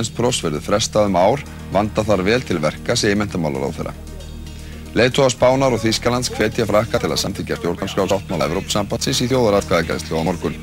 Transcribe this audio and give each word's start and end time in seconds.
Þorstens 0.00 0.16
Pross 0.16 0.40
verður 0.40 0.62
frestað 0.64 1.10
um 1.10 1.16
ár, 1.20 1.42
vanda 1.74 2.00
þar 2.00 2.22
vel 2.24 2.40
til 2.40 2.56
verka, 2.56 2.94
segir 2.96 3.18
mentamálar 3.20 3.66
á 3.68 3.70
þeirra. 3.76 3.92
Leituða 4.96 5.28
Spánar 5.34 5.74
og 5.76 5.82
Þýskalands 5.82 6.30
hvetja 6.32 6.64
frakka 6.64 6.96
til 7.02 7.10
að 7.12 7.20
samtíkja 7.20 7.58
stjórnarskrás 7.58 8.14
áttmála 8.16 8.46
Evrópsambatsins 8.48 9.20
í 9.20 9.28
þjóðaratkvæðagæðslu 9.28 10.16
á 10.16 10.22
morgun. 10.24 10.56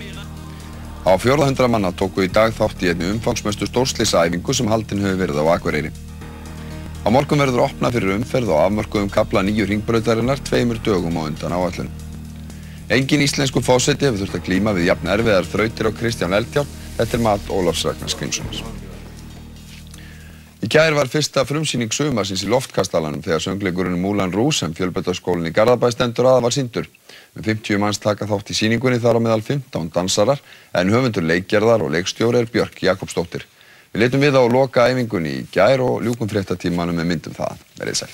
Á 1.06 1.14
400 1.22 1.70
manna 1.70 1.92
tóku 1.94 2.26
í 2.26 2.32
dag 2.34 2.50
þátt 2.58 2.82
í 2.82 2.90
einni 2.90 3.12
umfangsmöstu 3.14 3.70
stórslisæfingu 3.70 4.58
sem 4.58 4.74
haldin 4.74 5.06
hefur 5.06 5.22
verið 5.22 5.44
á 5.46 5.54
Akureyri. 5.54 5.94
Á 7.06 7.08
morgun 7.14 7.46
verður 7.46 7.68
opnað 7.68 8.00
fyrir 8.00 8.18
umferð 8.18 8.56
og 8.56 8.64
afmörkuðum 8.64 9.14
kapla 9.14 9.46
nýju 9.46 9.70
ringbrautarinnar 9.70 10.42
tveimur 10.50 10.82
dögum 10.82 11.22
á 11.22 11.30
undan 11.30 11.54
áallun. 11.54 11.94
Engin 12.90 13.22
íslensku 13.22 13.62
fósetti 13.62 14.10
hefur 14.10 14.26
þurft 14.26 14.42
að 14.42 14.50
glíma 14.50 14.74
við 14.74 14.90
jafn 14.90 15.14
erfiðar 15.14 15.54
þrautir 15.54 15.94
á 15.94 15.98
Kristján 16.02 16.36
Eldjárn, 16.42 16.76
þetta 16.98 17.18
er 17.22 17.26
mat 17.30 17.54
Ólafs 17.54 17.86
Ragnar 17.86 18.16
Skrimssonar. 18.18 18.87
Í 20.58 20.68
gær 20.74 20.96
var 20.98 21.06
fyrsta 21.06 21.44
frumsýning 21.46 21.92
sumarsins 21.94 22.42
í 22.42 22.48
loftkastalanum 22.50 23.22
þegar 23.22 23.44
söngleikurinn 23.44 24.00
Múlan 24.02 24.34
Rús 24.34 24.64
sem 24.64 24.72
fjölbættaskólinn 24.74 25.52
í 25.52 25.54
Garðabæ 25.54 25.92
stendur 25.94 26.26
aða 26.32 26.42
var 26.48 26.56
síndur. 26.56 26.88
Um 27.38 27.44
50 27.46 27.78
manns 27.84 28.02
taka 28.02 28.26
þátt 28.26 28.50
í 28.50 28.58
síningunni 28.58 28.98
þar 29.04 29.22
á 29.22 29.26
meðal 29.28 29.44
15 29.46 29.92
dansarar 29.94 30.42
en 30.74 30.90
höfundur 30.94 31.28
leikgerðar 31.30 31.86
og 31.86 31.94
leikstjóri 31.94 32.42
er 32.42 32.50
Björk 32.50 32.82
Jakobsdóttir. 32.88 33.46
Við 33.94 34.02
leitum 34.02 34.26
við 34.26 34.34
á 34.34 34.44
loka 34.50 34.90
æfingunni 34.90 35.32
í 35.44 35.46
gær 35.54 35.80
og 35.86 36.02
ljúkum 36.06 36.32
fréttatímanum 36.32 36.98
með 36.98 37.10
myndum 37.14 37.38
það. 37.38 37.62
Verðið 37.78 38.02
sæl. 38.02 38.14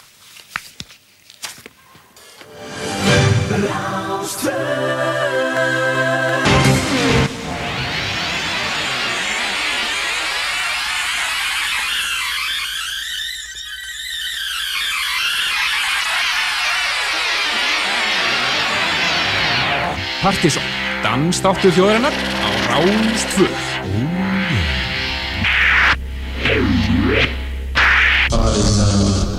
Partíson, 20.24 20.64
danstáttu 21.04 21.68
þjóðarinnar 21.76 22.16
á 22.16 22.48
Ráðstvöð. 22.72 23.60
Partíson 28.32 29.33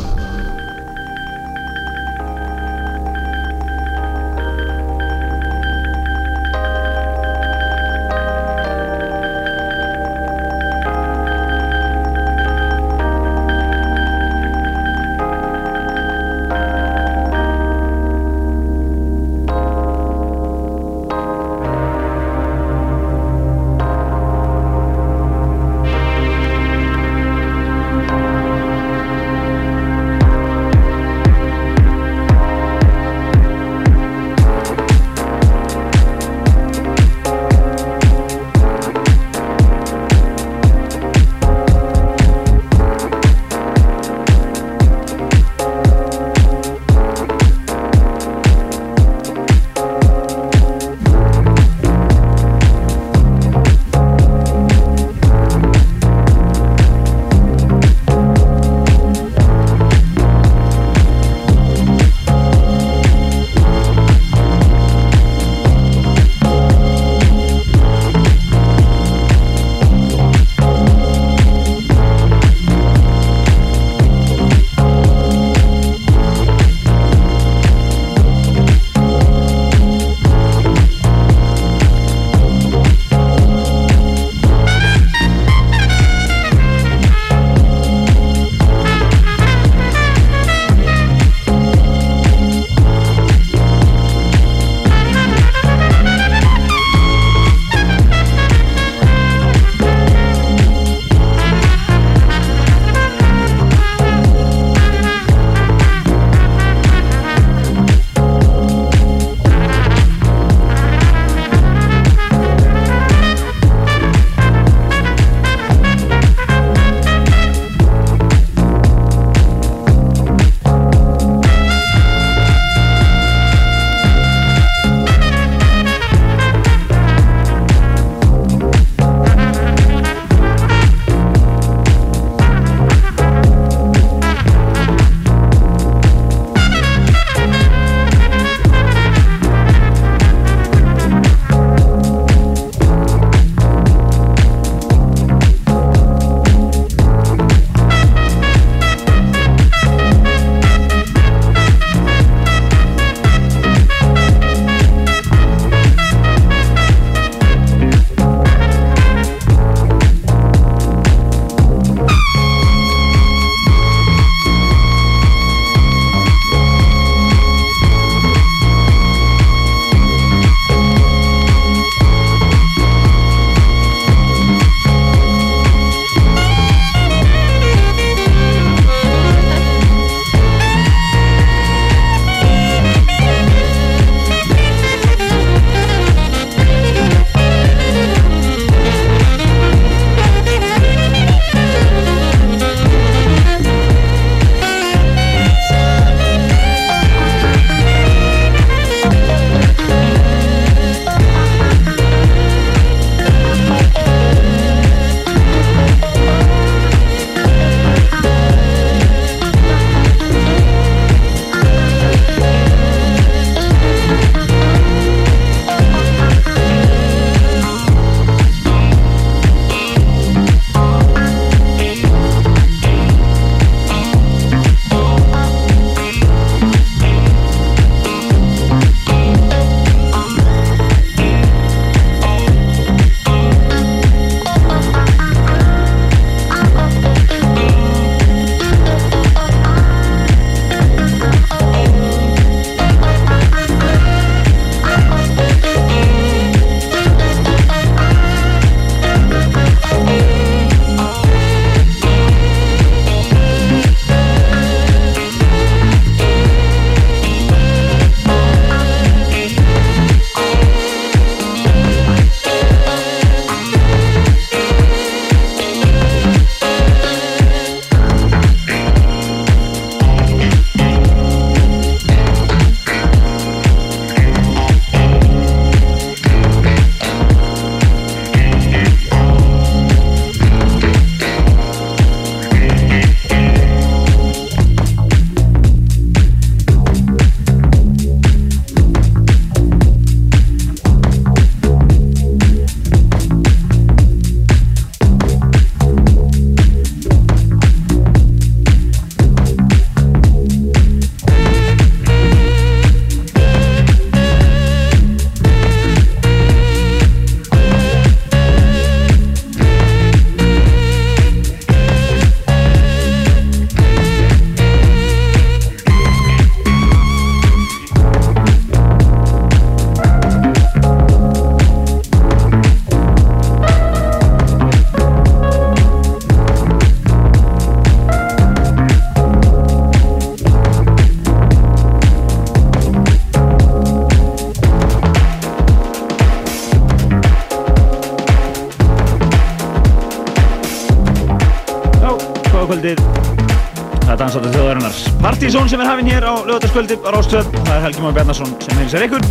sem 345.74 345.82
er 345.82 345.88
hafinn 345.90 346.06
hér 346.06 346.22
á 346.22 346.34
lögataskvöldið 346.46 347.02
á 347.02 347.10
Rástöð. 347.10 347.46
Það 347.50 347.72
er 347.74 347.80
Helgi 347.82 348.02
Már 348.04 348.12
Bjarnarsson 348.14 348.50
sem 348.62 348.76
heilsar 348.78 349.04
ykkur. 349.08 349.24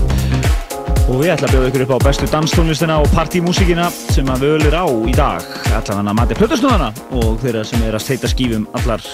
Og 1.07 1.21
við 1.21 1.29
ætlum 1.31 1.47
að 1.47 1.53
bjóða 1.53 1.69
ykkur 1.69 1.83
upp 1.85 1.93
á 1.95 1.99
bestu 2.03 2.27
danstónlistina 2.27 2.97
og 2.99 3.07
partymúsíkina 3.15 3.85
sem 4.11 4.27
að 4.27 4.43
við 4.43 4.55
ölir 4.57 4.75
á 4.75 4.83
í 4.83 5.13
dag. 5.15 5.45
Allan 5.71 6.01
hann 6.01 6.11
að 6.11 6.17
mati 6.19 6.37
plötusnúðana 6.41 6.89
og 7.15 7.37
þeirra 7.45 7.63
sem 7.69 7.85
er 7.87 7.95
að 7.95 8.03
steita 8.03 8.31
skífum 8.33 8.65
allar 8.75 9.05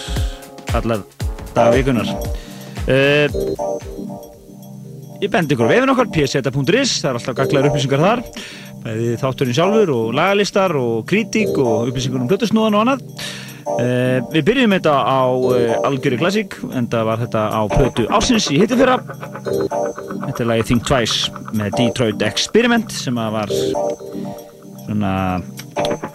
allar 0.79 1.05
dagvíkunar 1.53 2.09
uh, 2.09 3.37
ég 5.21 5.29
bendi 5.29 5.53
ykkur 5.53 5.69
á 5.69 5.73
vefin 5.75 5.93
okkar 5.93 6.09
pseta.is, 6.15 6.95
það 7.03 7.11
er 7.11 7.19
alltaf 7.19 7.37
gaglaður 7.43 7.69
upplýsingar 7.69 8.05
þar. 8.07 8.25
Bæði 8.79 9.15
þátturinn 9.21 9.59
sjálfur 9.59 9.93
og 9.93 10.13
lagalistar 10.17 10.73
og 10.81 11.05
kritík 11.05 11.53
og 11.61 11.91
upplýsingur 11.91 12.23
um 12.23 12.29
plötusnúðan 12.31 12.79
og 12.79 12.87
annað 12.87 13.18
Uh, 13.79 14.19
við 14.33 14.43
byrjum 14.49 14.75
þetta 14.75 14.93
á 14.99 15.21
uh, 15.29 15.87
Algjöri 15.87 16.19
Classic 16.19 16.57
en 16.75 16.89
það 16.91 17.07
var 17.07 17.21
þetta 17.23 17.43
á 17.47 17.61
plötu 17.71 18.07
ásins 18.11 18.49
í 18.51 18.59
hittifyrra 18.59 18.97
þetta 19.05 20.43
er 20.43 20.49
lagi 20.51 20.67
Think 20.67 20.87
Twice 20.89 21.31
með 21.55 21.77
Detroit 21.77 22.25
Experiment 22.27 22.91
sem 22.91 23.15
var 23.15 23.53
svona 24.89 25.13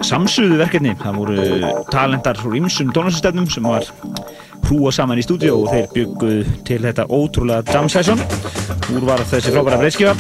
samsöðu 0.05 0.59
verkefni. 0.61 0.95
Það 1.01 1.19
voru 1.21 1.45
talentar 1.93 2.41
úr 2.45 2.59
ymsum 2.59 2.91
tónastöfnum 2.95 3.47
sem 3.51 3.67
var 3.67 3.87
hrúa 4.69 4.93
saman 4.95 5.21
í 5.21 5.25
stúdíu 5.25 5.55
og 5.61 5.71
þeir 5.73 5.89
bygguð 5.95 6.53
til 6.69 6.81
þetta 6.85 7.07
ótrúlega 7.09 7.77
jam 7.77 7.89
session. 7.93 8.21
Úr 8.95 9.07
var 9.09 9.23
þessi 9.31 9.55
frábæra 9.55 9.81
breyðskifa 9.81 10.17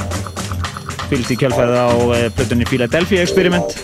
fylgst 1.10 1.34
í 1.34 1.36
kjálfæðið 1.42 1.80
á 1.84 1.88
uh, 1.92 2.14
plötunni 2.36 2.68
Philadelphia 2.68 3.24
Experiment 3.26 3.76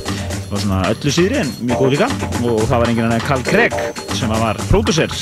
var 0.51 0.63
svona 0.65 0.81
öllu 0.91 1.15
síðri 1.15 1.41
en 1.41 1.53
mjög 1.63 1.83
góð 1.83 1.93
líka. 1.95 2.09
Og 2.43 2.63
það 2.67 2.77
var 2.77 2.93
enginn 2.93 3.09
annar 3.09 3.27
Carl 3.27 3.45
Craig 3.47 3.77
sem 4.19 4.33
var 4.33 4.61
pródúser 4.71 5.13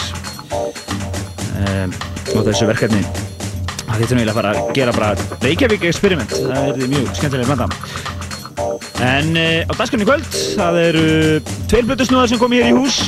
um, 0.52 1.96
og 2.34 2.44
þessu 2.48 2.68
verkefni. 2.68 3.02
Það 3.88 4.02
þýttum 4.02 4.22
við 4.22 4.30
að 4.30 4.38
fara 4.40 4.54
að 4.54 4.70
gera 4.76 4.94
bara 4.96 5.40
Reykjavík 5.42 5.88
Experiment, 5.88 6.32
það 6.36 6.70
er 6.70 6.94
mjög 6.94 7.12
skemmtilega 7.16 7.56
banda 7.56 8.16
en 9.04 9.36
uh, 9.36 9.70
á 9.70 9.72
dagskanni 9.78 10.06
kvöld 10.06 10.26
það 10.58 10.80
eru 10.82 11.04
tveir 11.70 11.86
blötusnúðar 11.86 12.30
sem 12.32 12.40
kom 12.40 12.54
hér 12.54 12.70
í 12.72 12.74
hús. 12.76 13.04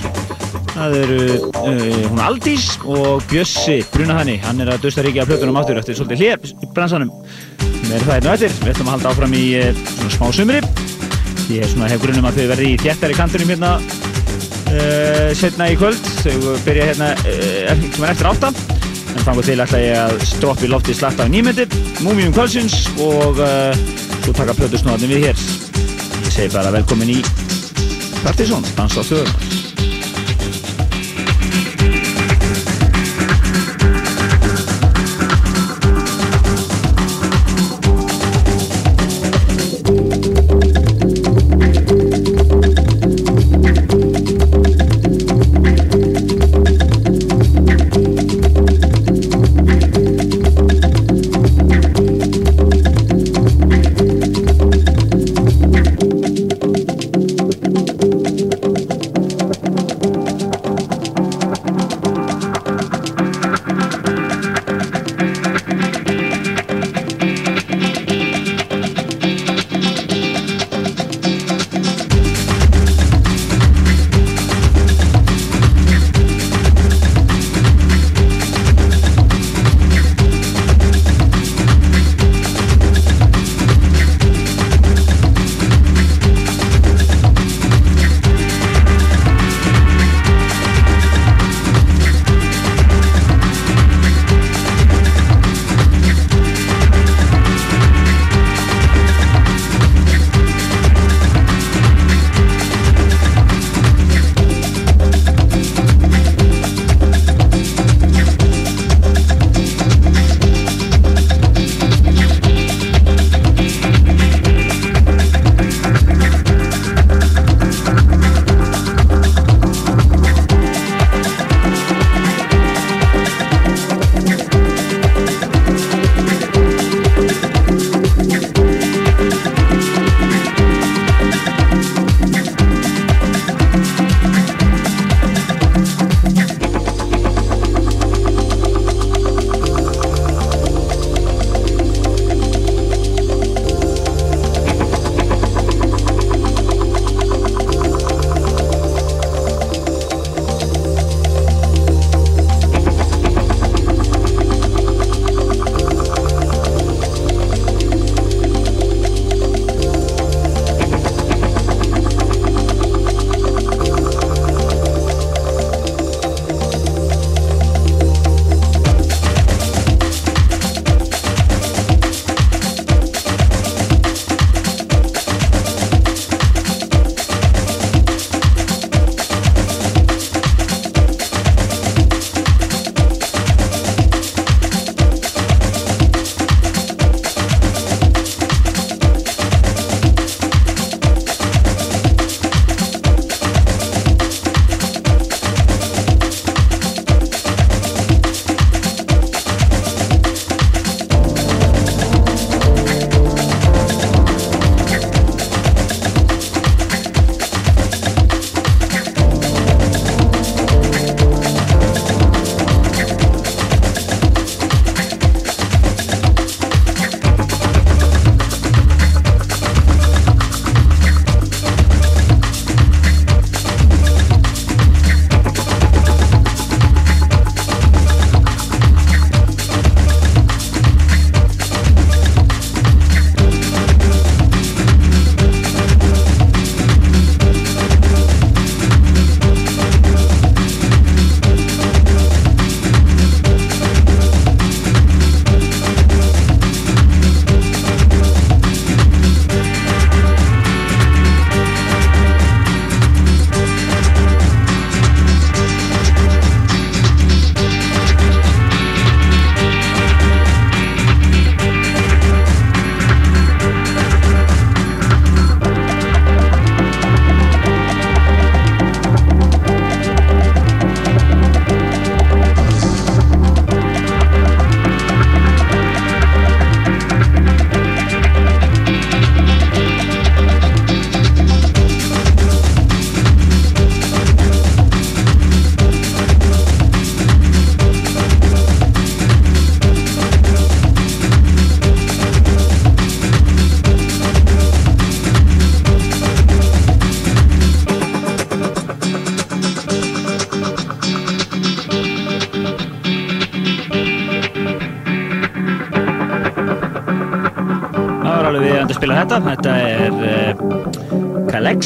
Það 0.71 0.97
eru 1.01 1.19
uh, 1.51 1.99
hún 2.07 2.23
Aldís 2.23 2.71
og 2.87 3.25
Bjössi 3.31 3.81
Brunahanni. 3.91 4.39
Hann 4.45 4.63
er 4.63 4.71
að 4.75 4.87
dösta 4.87 5.05
ríkja 5.05 5.27
plötunum 5.29 5.59
áttur 5.61 5.81
eftir 5.81 5.99
svolítið 5.99 6.25
hljep 6.25 6.49
í 6.53 6.71
bransanum. 6.77 7.13
Við 7.59 7.97
erum 7.97 8.07
það 8.07 8.17
hérna 8.17 8.35
eftir, 8.37 8.57
við 8.63 8.75
ætlum 8.75 8.91
að 8.91 8.99
halda 8.99 9.15
áfram 9.15 9.39
í 9.41 9.45
uh, 9.59 9.85
svona 9.97 10.17
smá 10.17 10.33
sumri 10.39 11.00
Ég 11.51 11.65
hef, 11.65 11.73
hef 11.75 12.03
grunum 12.03 12.27
að 12.29 12.37
þau 12.39 12.51
verði 12.53 12.67
í 12.71 12.77
þjættari 12.79 13.15
kantunum 13.19 13.49
hérna 13.51 13.71
uh, 13.81 15.31
setna 15.35 15.67
í 15.73 15.79
kvöld. 15.81 16.11
Þau 16.23 16.53
byrja 16.67 16.91
hérna 16.93 17.09
uh, 17.19 17.73
eftir 18.13 18.31
átta. 18.31 18.53
En 19.11 19.25
fangur 19.27 19.47
til 19.47 19.59
ætla 19.59 19.81
ég 19.83 19.99
að 19.99 20.15
stroppi 20.31 20.71
lofti 20.71 20.95
slatta 20.95 21.27
á 21.27 21.33
nýmyndir, 21.33 21.67
Múmium 22.07 22.31
kvöldsins 22.37 22.85
og 23.03 23.41
uh, 23.43 23.75
svo 24.21 24.37
taka 24.37 24.55
plötusnóðanum 24.55 25.11
við 25.11 25.31
hér. 25.31 25.47
Ég 26.23 26.35
segi 26.37 26.53
bara 26.55 26.71
velkomin 26.75 27.17
í 27.19 27.23
Partizón, 28.23 28.63
dans 28.77 28.95
á 28.95 29.03
þjóðum. 29.03 29.60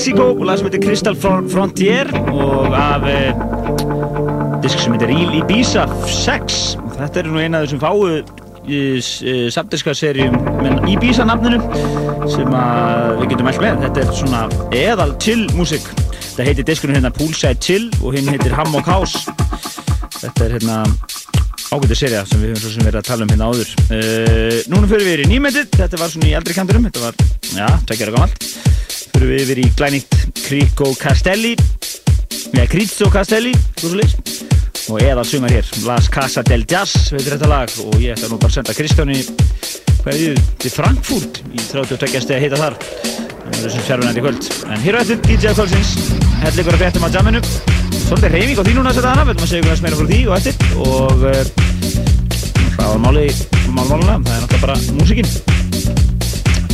Calexico 0.04 0.34
og 0.36 0.44
lag 0.44 0.58
sem 0.60 0.66
heitir 0.68 0.82
Crystal 0.84 1.14
Frontier 1.16 2.10
og 2.28 2.74
af 2.76 3.04
uh, 3.08 4.58
disk 4.60 4.82
sem 4.82 4.92
heitir 4.92 5.08
Ibiza 5.38 5.86
6. 6.12 6.56
Þetta 6.98 7.22
er 7.22 7.28
nú 7.32 7.40
eina 7.40 7.62
af 7.62 7.64
þessum 7.64 7.80
fáu 7.80 8.02
í 8.68 8.80
uh, 9.00 9.46
samdiskaserjum 9.54 10.36
með 10.58 10.90
Ibiza 10.92 11.24
nafninu 11.24 11.56
sem 12.28 12.52
við 12.52 13.32
getum 13.32 13.48
alltaf 13.48 13.64
með. 13.64 13.80
Þetta 13.86 14.02
er 14.02 14.12
svona 14.18 14.42
eðal 14.76 15.14
chill 15.24 15.46
músik. 15.56 15.88
Þetta 16.18 16.48
heitir 16.50 16.68
diskunum 16.68 16.98
hérna 16.98 17.12
Poolside 17.14 17.56
Chill 17.64 17.88
og 18.02 18.18
hinn 18.18 18.28
heitir 18.28 18.52
Hammock 18.58 18.90
House. 18.92 19.24
Þetta 20.18 20.50
er 20.50 20.58
hérna 20.58 20.82
ágætið 21.72 22.02
serja 22.02 22.26
sem 22.28 22.44
við 22.44 22.52
höfum 22.52 22.66
svo 22.66 22.74
sem 22.74 22.90
verið 22.90 23.00
að 23.00 23.08
tala 23.08 23.24
um 23.24 23.32
hérna 23.32 23.48
áður. 23.48 23.72
Uh, 23.88 24.60
núna 24.68 24.92
fyrir 24.92 25.08
við 25.14 25.24
í 25.24 25.32
nýmendið, 25.32 25.72
þetta 25.78 26.02
var 26.04 26.12
svona 26.12 26.28
í 26.28 26.36
aldri 26.36 26.60
kanturum, 26.60 26.90
þetta 26.90 27.06
var, 27.08 27.26
já, 27.54 27.66
tvekkjara 27.88 28.18
gammalt. 28.18 28.53
Við 29.34 29.48
yfir 29.48 29.58
í 29.58 29.70
glænýtt 29.74 30.12
Crico 30.44 30.92
Castelli, 30.94 31.56
eða 32.52 32.66
Crizzo 32.70 33.08
Castelli. 33.10 33.50
Og 33.82 35.00
eða 35.02 35.24
sumar 35.26 35.50
hér, 35.50 35.66
Las 35.82 36.06
Casa 36.12 36.44
del 36.46 36.62
Jazz, 36.70 37.08
veitur 37.10 37.34
þetta 37.34 37.48
lag, 37.50 37.72
og 37.82 37.96
ég 37.98 38.14
ætla 38.14 38.28
nú 38.30 38.38
bara 38.38 38.52
að 38.52 38.60
senda 38.60 38.76
Kristjáni, 38.78 39.16
er 40.04 40.14
því, 40.20 40.28
til 40.62 40.70
Frankfurt, 40.70 41.40
í 41.50 41.64
32 41.66 42.22
stegi 42.22 42.36
að 42.36 42.44
heita 42.44 42.60
þar. 42.60 42.78
Þessum 43.58 43.86
fjárvinnandi 43.88 44.22
kvöld. 44.22 44.46
En 44.70 44.86
hér 44.86 45.00
á 45.00 45.02
eftir 45.02 45.18
DJ 45.26 45.56
Kvöldsins, 45.56 45.96
helligur 46.44 46.78
að 46.78 46.84
fréttum 46.84 47.08
á 47.08 47.14
jamminu 47.18 47.42
svolítið 48.04 48.36
reyfing 48.36 48.62
á 48.62 48.62
því 48.62 48.76
núna 48.78 48.94
að 48.94 49.08
hana, 49.08 49.26
við 49.26 49.34
ætlum 49.34 49.48
að 49.48 49.50
segja 49.50 49.66
hvernig 49.66 49.84
meira 49.88 49.98
frá 49.98 50.06
því 50.12 50.20
og 50.28 50.34
eftir 50.38 50.54
og 50.78 51.10
það 52.76 52.86
var 52.86 53.02
máli 53.08 53.26
málmálulega, 53.74 54.16
það 54.28 54.34
er 54.36 54.42
náttúrulega 54.44 54.64
bara 54.68 54.76
músikinn 55.00 55.63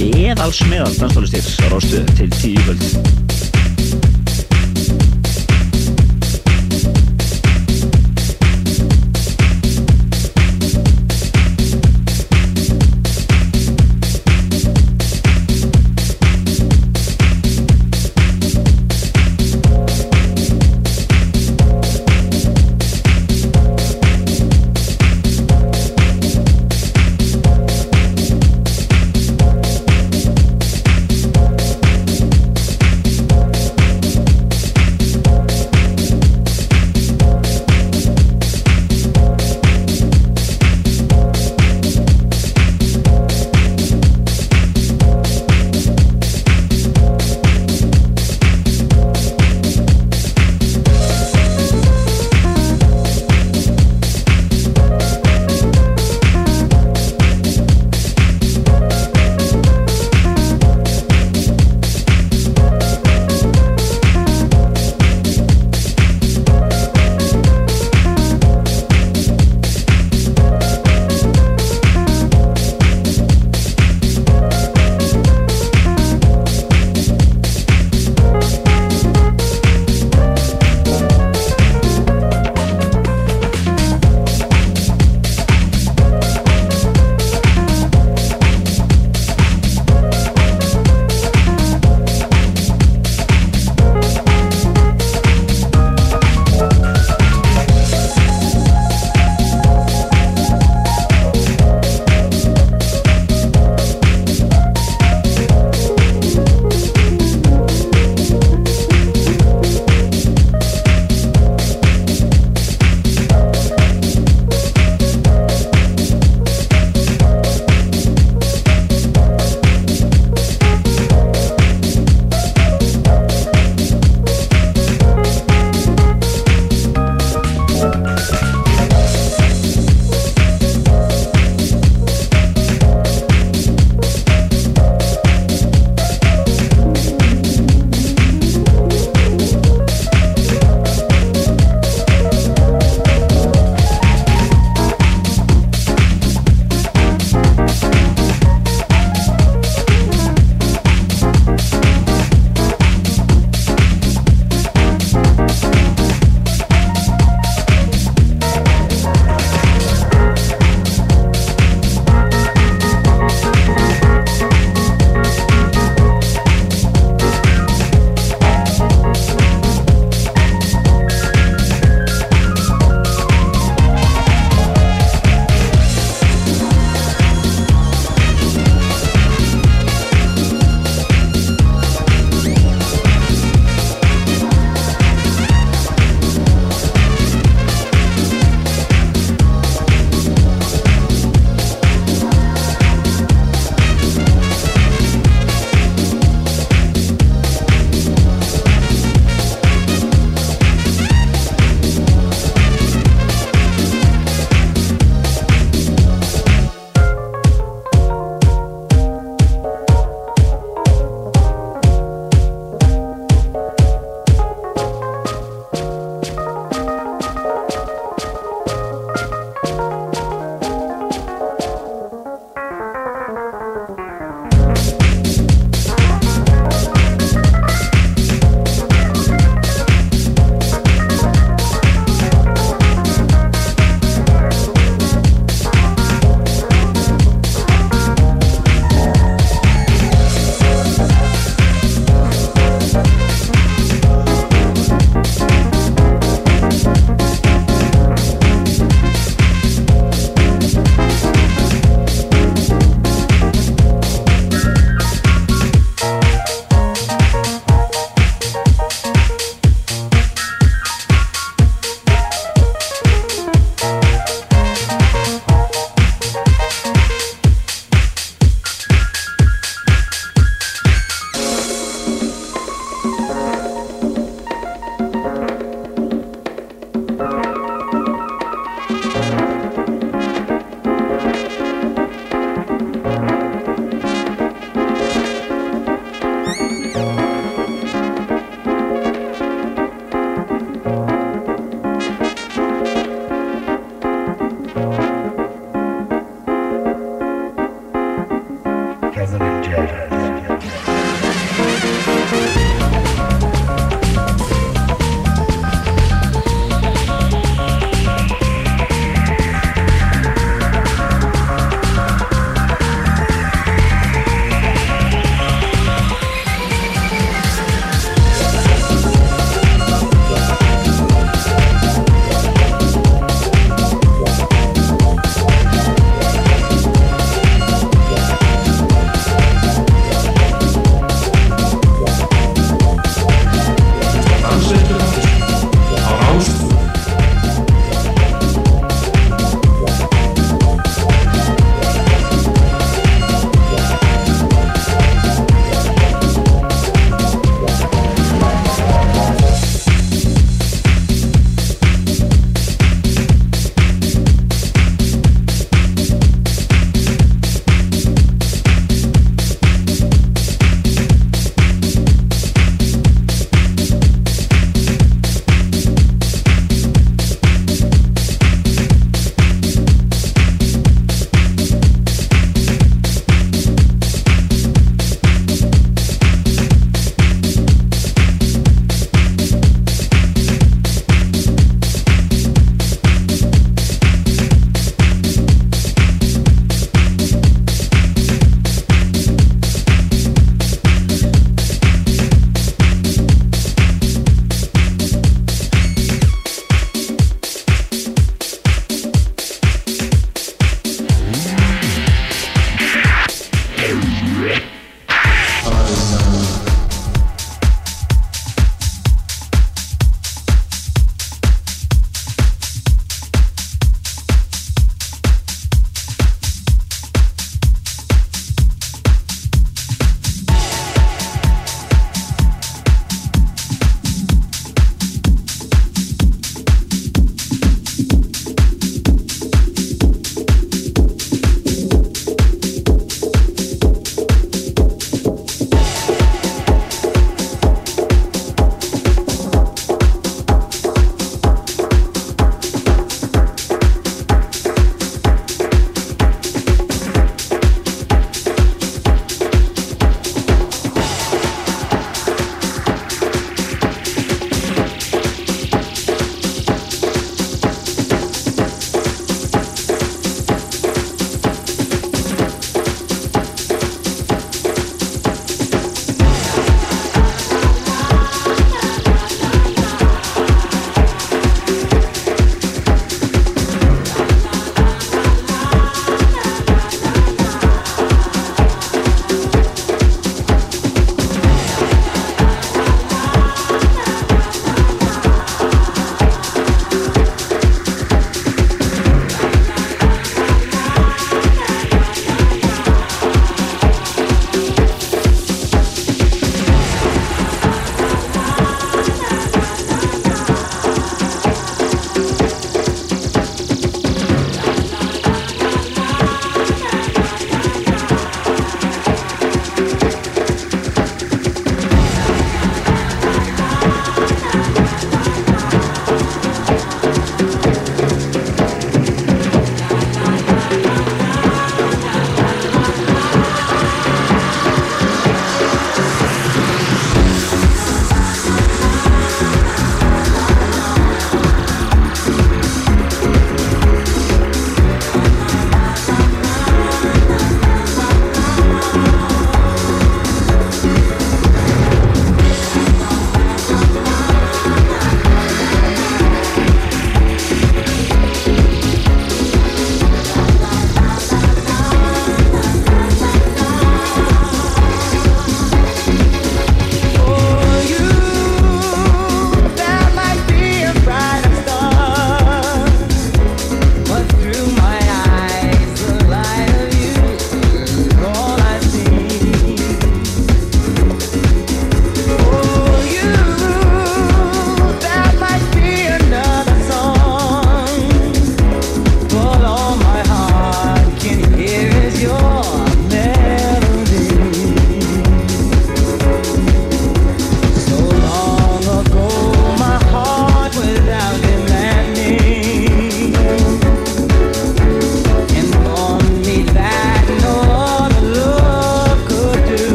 eðals 0.00 0.62
meðal 0.70 0.94
dansdólistir 0.96 1.44
á 1.60 1.66
rástuðu 1.72 2.16
til 2.16 2.30
tíu 2.38 2.64
völd 2.68 3.21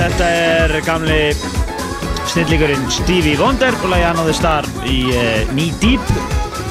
Þetta 0.00 0.26
er 0.32 0.72
gamli 0.86 1.18
snillíkurinn 2.30 2.86
Stevie 2.88 3.36
Wonder 3.36 3.74
og 3.82 3.90
lagi 3.92 4.06
Another 4.08 4.32
Star 4.32 4.64
í 4.88 5.02
uh, 5.12 5.42
Knee 5.50 5.74
Deep 5.82 6.00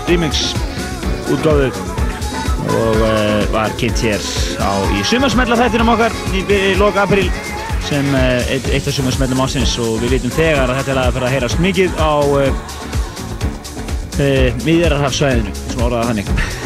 remix 0.08 0.56
útgáðu 1.30 1.68
og 1.70 2.98
uh, 3.06 3.44
var 3.54 3.76
kynnt 3.78 4.02
hér 4.02 4.24
á, 4.58 4.72
í 4.98 5.04
sumarsmella 5.06 5.60
þættinum 5.60 5.94
okkar 5.94 6.16
í, 6.34 6.42
í 6.42 6.74
loka 6.80 7.06
april 7.06 7.28
sem 7.86 8.10
uh, 8.18 8.50
eitt, 8.50 8.66
eitt 8.74 8.90
af 8.90 8.98
sumarsmellum 8.98 9.44
ásins 9.46 9.78
og 9.84 10.00
við 10.02 10.18
vitum 10.18 10.34
þegar 10.34 10.66
að 10.66 10.82
þetta 10.82 10.96
er 10.96 11.02
að 11.04 11.20
fara 11.20 11.30
að 11.30 11.36
heyrast 11.38 11.62
mikið 11.62 12.02
á 12.02 12.14
miðjararhafsvæðinu 14.66 15.54
sem 15.60 15.86
orðaða 15.86 16.10
þannig 16.10 16.59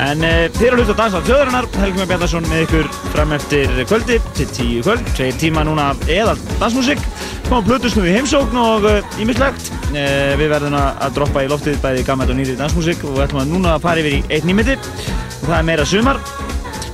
En 0.00 0.22
uh, 0.24 0.46
þið 0.56 0.64
eru 0.64 0.76
að 0.76 0.80
hlusta 0.80 0.94
á 0.96 1.00
Dansað 1.00 1.26
þjóðarinnar, 1.28 1.66
Helgi 1.76 1.98
Már 2.00 2.08
Bjarnarsson 2.08 2.46
með 2.48 2.62
ykkur 2.64 2.86
fram 3.12 3.34
eftir 3.36 3.72
kvöldi 3.90 4.16
til 4.38 4.46
tíu 4.56 4.84
kvöld, 4.86 5.10
segir 5.18 5.36
tíma 5.40 5.64
núna 5.68 5.90
eða 6.08 6.36
dansmusik, 6.60 7.02
komum 7.50 7.66
Plutusnú 7.66 8.06
í 8.08 8.14
heimsókn 8.14 8.56
og 8.62 8.88
ímislegt. 9.20 9.68
Uh, 9.90 9.98
uh, 10.00 10.32
við 10.40 10.54
verðum 10.54 10.78
að 10.80 11.18
droppa 11.18 11.44
í 11.44 11.50
loftið 11.52 11.76
bæði 11.84 12.06
gammalt 12.08 12.32
og 12.32 12.40
nýri 12.40 12.56
dansmusik 12.56 13.04
og 13.04 13.18
við 13.18 13.26
ætlum 13.26 13.42
að 13.44 13.52
núna 13.52 13.76
að 13.76 13.84
fara 13.84 14.04
yfir 14.04 14.16
í 14.16 14.22
eitt 14.30 14.48
nýmyndi 14.48 14.78
og 14.80 15.44
það 15.50 15.58
er 15.60 15.68
meira 15.68 15.88
sumar. 15.92 16.22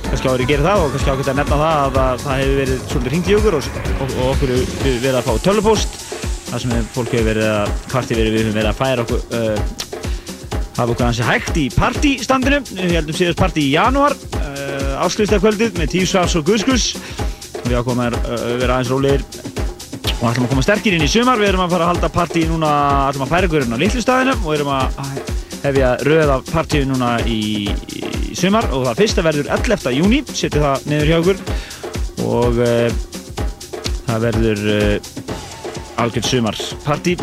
Kannski 0.07 0.27
áður 0.27 0.43
ég 0.43 0.51
gerir 0.51 0.67
það 0.67 0.83
og 0.83 0.93
kannski 0.93 1.13
ákveðt 1.13 1.31
að 1.31 1.39
nefna 1.41 1.61
það 1.63 1.79
að, 1.79 1.97
að 2.03 2.21
það 2.25 2.41
hefur 2.41 2.61
verið 2.61 2.85
svolítið 2.91 3.11
hringt 3.13 3.31
í 3.31 3.39
okkur 3.39 3.57
og, 3.57 3.73
og, 3.87 4.05
og 4.07 4.29
okkur 4.33 4.53
hefur 4.55 5.01
verið 5.03 5.19
að 5.19 5.27
fá 5.27 5.43
tölvupóst 5.47 5.99
þar 6.47 6.63
sem 6.63 6.87
fólk 6.95 7.11
hefur 7.11 7.27
verið 7.27 7.49
að, 7.51 7.75
kvarti 7.91 8.19
verið 8.19 8.37
við 8.37 8.45
hefum 8.45 8.57
verið 8.61 8.71
að 8.71 8.79
færa 8.79 9.05
okkur 9.07 9.86
hafa 10.77 10.93
okkur 10.93 11.07
hansi 11.07 11.25
hægt 11.25 11.57
í 11.57 11.67
partystandinu. 11.73 12.59
Við 12.69 12.95
heldum 12.99 13.17
síðast 13.17 13.39
partí 13.39 13.63
í 13.65 13.73
janúar 13.73 14.13
uh, 14.13 15.03
áskrifstakvöldið 15.05 15.79
með 15.79 15.93
tífsvars 15.95 16.37
og 16.37 16.45
guðskus 16.47 16.91
við 17.65 17.79
ákomum 17.79 18.03
að 18.05 18.17
uh, 18.19 18.43
vera 18.61 18.77
aðeins 18.77 18.91
rólegir 18.93 19.25
og 20.17 20.27
ætlum 20.29 20.45
að 20.45 20.51
koma 20.53 20.65
sterkir 20.65 20.97
inn 20.97 21.05
í 21.05 21.09
sumar. 21.09 21.41
Við 21.41 21.51
erum 21.51 21.65
að 21.65 21.73
fara 21.73 21.87
að 21.87 21.91
halda 21.95 22.11
partí 22.13 22.45
núna 22.49 22.71
ætlum 23.07 23.25
að 23.25 23.33
færa 23.33 23.49
ykkur 23.49 23.65
inn 23.65 23.73
á 23.73 23.81
Lillustæðinu 23.81 24.37
og 24.37 24.53
erum 24.53 24.71
að 24.75 25.01
hefja 25.63 25.91
röða 26.05 26.37
partíu 26.51 26.85
núna 26.89 27.11
í, 27.25 27.41
í 27.97 28.37
sumar. 28.37 28.69
Og 28.77 28.85
það 28.85 29.01
fyrsta 29.01 29.25
verður 29.25 29.51
11. 29.57 29.95
júni 29.97 30.21
setju 30.29 30.61
það 30.61 30.87
niður 30.91 31.11
hjá 31.11 31.17
okkur 31.23 31.43
og 32.27 32.61
uh, 32.61 33.01
það 34.05 34.29
verður 34.29 34.63
algjörð 35.97 36.29
sumarpartí 36.29 37.17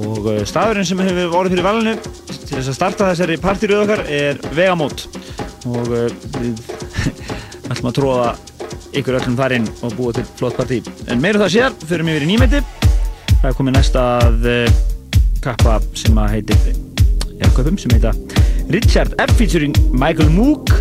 og 0.00 0.28
staðurinn 0.48 0.86
sem 0.88 1.00
hefur 1.04 1.32
vorið 1.34 1.56
fyrir 1.56 1.66
valinu 1.66 1.94
til 2.00 2.56
þess 2.56 2.70
að 2.72 2.76
starta 2.76 3.08
þessari 3.10 3.38
partyröðu 3.40 3.84
okkar 3.86 4.04
er 4.10 4.40
vegamót. 4.56 5.06
Og 5.70 5.90
uh, 5.92 6.06
við 6.38 6.62
ætlum 7.70 7.90
að 7.90 7.96
tróða 7.98 8.30
ykkur 8.96 9.18
öllum 9.20 9.38
þar 9.38 9.56
inn 9.58 9.68
og 9.86 9.96
búa 9.98 10.14
til 10.16 10.26
flott 10.38 10.58
partí. 10.58 10.80
En 11.08 11.22
meiru 11.22 11.40
um 11.40 11.44
það 11.44 11.54
sér, 11.56 11.76
förum 11.86 12.12
yfir 12.12 12.26
í 12.26 12.30
nýmeti. 12.32 12.62
Það 13.40 13.50
er 13.52 13.58
komið 13.58 13.76
næsta 13.78 14.06
uh, 14.28 14.78
kappa 15.44 15.78
sem 15.96 16.18
að 16.20 16.36
heitir 16.36 16.70
eða 17.40 17.52
köpum 17.56 17.78
sem 17.80 17.94
heita 17.96 18.12
Richard 18.70 19.14
F. 19.18 19.34
featuring 19.38 19.76
Michael 19.92 20.30
Moog. 20.34 20.72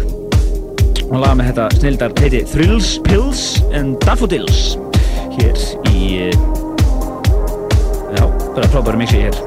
Og 1.09 1.17
laga 1.17 1.39
með 1.39 1.51
þetta 1.51 1.67
snildar 1.79 2.15
heiti 2.21 2.43
Thrills, 2.51 2.97
Pills 3.07 3.45
and 3.73 3.97
Daffodils. 4.05 4.75
Hér 5.39 5.67
í 5.89 6.58
bara 8.57 8.69
frábæru 8.73 9.01
mixi 9.01 9.23
hér. 9.23 9.39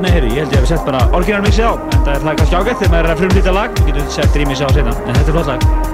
Nei, 0.00 0.10
heyrðu, 0.14 0.32
ég 0.32 0.40
held 0.40 0.54
ég 0.54 0.58
að 0.58 0.64
við 0.64 0.70
sett 0.72 0.86
bara 0.88 1.04
orginalmixið 1.18 1.68
á 1.68 1.72
en 1.76 2.04
það 2.06 2.12
er 2.14 2.26
það 2.26 2.36
kannski 2.40 2.60
ágætt 2.60 2.82
þegar 2.82 2.92
maður 2.94 3.04
er 3.04 3.14
að 3.14 3.22
frumlýta 3.24 3.56
lag. 3.58 3.80
Við 3.84 3.94
getum 3.94 4.12
sett 4.16 4.42
rýmis 4.42 4.64
á 4.64 4.68
setna, 4.72 4.98
en 5.04 5.16
þetta 5.18 5.28
er 5.28 5.36
flott 5.36 5.50
lag 5.54 5.89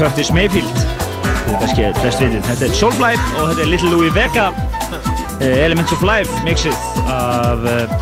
Curtis 0.00 0.32
Mayfield 0.34 0.80
þetta 0.80 1.52
er 1.52 1.60
kannski 1.60 1.92
flest 2.00 2.24
vitið 2.24 2.48
þetta 2.48 2.68
er 2.68 2.76
Soulfly 2.80 3.12
og 3.20 3.52
þetta 3.52 3.66
er 3.66 3.70
Little 3.74 3.92
Louie 3.92 4.14
Vega 4.16 4.48
uh, 4.50 5.44
Elements 5.44 5.92
of 5.94 6.04
Life 6.08 6.42
mixið 6.48 6.76
af 7.12 7.68
uh, 7.68 7.94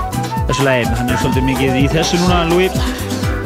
þessu 0.49 0.65
lægin 0.69 0.95
hann 1.01 1.11
er 1.11 1.21
svolítið 1.21 1.49
mikið 1.51 1.83
í 1.83 1.85
þessu 1.93 2.23
núna 2.23 2.45
Louie 2.53 2.71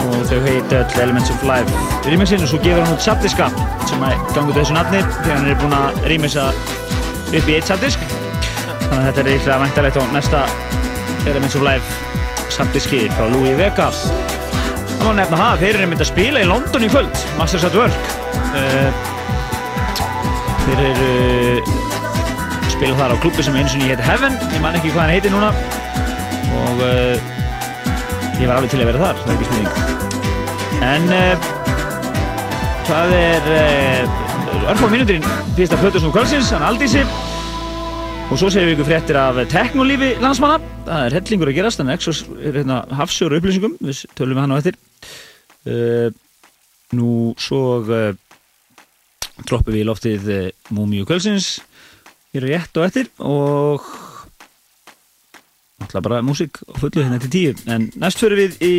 og 0.03 0.23
þau 0.29 0.39
heit 0.45 0.77
öll 0.77 1.03
Elements 1.03 1.33
of 1.33 1.49
Life 1.49 1.83
rýmingsinn 2.07 2.45
og 2.45 2.53
svo 2.53 2.61
gefur 2.63 2.85
hann 2.85 2.95
út 2.97 3.05
sapdiska 3.05 3.49
sem 3.89 4.05
að 4.07 4.23
gangi 4.37 4.55
þessu 4.57 4.77
nafni 4.77 5.03
þegar 5.23 5.37
hann 5.37 5.51
er 5.51 5.61
búinn 5.61 5.77
að 5.77 6.07
rýmisa 6.11 6.47
upp 7.33 7.49
í 7.49 7.57
eitt 7.57 7.69
sapdisk. 7.69 8.03
Þannig 8.89 8.99
að 8.99 9.07
þetta 9.09 9.23
er 9.23 9.31
eitthvað 9.33 9.63
væntalegt 9.65 10.01
á 10.01 10.05
næsta 10.13 10.43
Elements 11.25 11.57
of 11.59 11.65
Life 11.67 12.51
sapdiski 12.53 13.07
frá 13.17 13.29
Louie 13.33 13.55
Vega. 13.59 13.89
Það 13.93 15.07
má 15.07 15.15
nefna 15.19 15.41
það, 15.45 15.63
þeir 15.63 15.79
eru 15.79 15.93
myndið 15.93 16.07
að 16.07 16.13
spila 16.13 16.43
í 16.43 16.51
London 16.51 16.87
í 16.87 16.93
kvöld, 16.93 17.25
Masters 17.39 17.71
at 17.71 17.79
Work. 17.79 18.12
Uh, 18.53 18.91
þeir 20.63 20.81
eru 20.85 21.11
uh, 21.57 21.71
spila 22.69 22.99
þar 22.99 23.15
á 23.15 23.23
klubbi 23.23 23.45
sem 23.47 23.57
eins 23.57 23.73
og 23.73 23.81
nýja 23.81 23.95
heiti 23.95 24.05
Heaven, 24.05 24.35
ég 24.53 24.61
man 24.61 24.77
ekki 24.77 24.91
hvað 24.93 25.03
hann 25.03 25.15
heiti 25.15 25.33
núna 25.33 25.51
og 26.63 26.83
uh, 26.85 27.17
ég 28.37 28.45
var 28.45 28.59
alveg 28.59 28.75
til 28.75 28.83
að 28.83 28.91
vera 28.91 29.03
þar, 29.07 29.17
það 29.23 29.31
er 29.33 29.37
ekki 29.39 29.49
spurning. 29.49 29.71
En 30.83 31.05
það 32.89 33.15
er 33.17 33.43
örfá 34.73 34.87
mínuturinn 34.91 35.29
fyrsta 35.57 35.79
Plötusnúr 35.81 36.13
kvöldsins, 36.15 36.51
hann 36.53 36.67
Aldísi 36.67 37.03
og 38.33 38.37
svo 38.41 38.49
séum 38.53 38.69
við 38.69 38.75
ykkur 38.77 38.89
fréttir 38.89 39.17
af 39.21 39.39
teknolífi 39.53 40.11
landsmanna. 40.23 40.59
Það 40.87 41.07
er 41.07 41.17
hellingur 41.19 41.51
að 41.53 41.57
gerast, 41.59 41.81
þannig 41.81 41.93
að 41.93 41.99
Exos 42.01 42.21
er 42.41 42.59
hérna 42.61 42.77
hafsjóru 42.99 43.39
upplýsingum, 43.41 43.75
við 43.81 44.05
tölum 44.19 44.37
við 44.37 44.43
hann 44.43 44.55
á 44.57 44.61
eftir. 44.61 44.79
Uh, 45.63 46.09
nú 46.97 47.11
svo 47.41 47.61
uh, 47.85 48.13
droppum 49.49 49.75
við 49.75 49.83
í 49.83 49.89
loftið 49.89 50.33
uh, 50.33 50.49
Múmiu 50.75 51.07
Kölsins 51.09 51.59
hér 52.33 52.47
er 52.47 52.55
rétt 52.57 52.79
og 52.81 52.87
eftir 52.87 53.11
og 53.21 53.85
náttúrulega 55.83 56.07
bara 56.07 56.23
músík 56.25 56.63
og 56.69 56.79
fullu 56.81 57.03
hérna 57.03 57.21
til 57.21 57.33
tíu. 57.33 57.55
En 57.67 57.91
næst 58.01 58.23
fyrir 58.23 58.39
við 58.39 58.53
í 58.65 58.75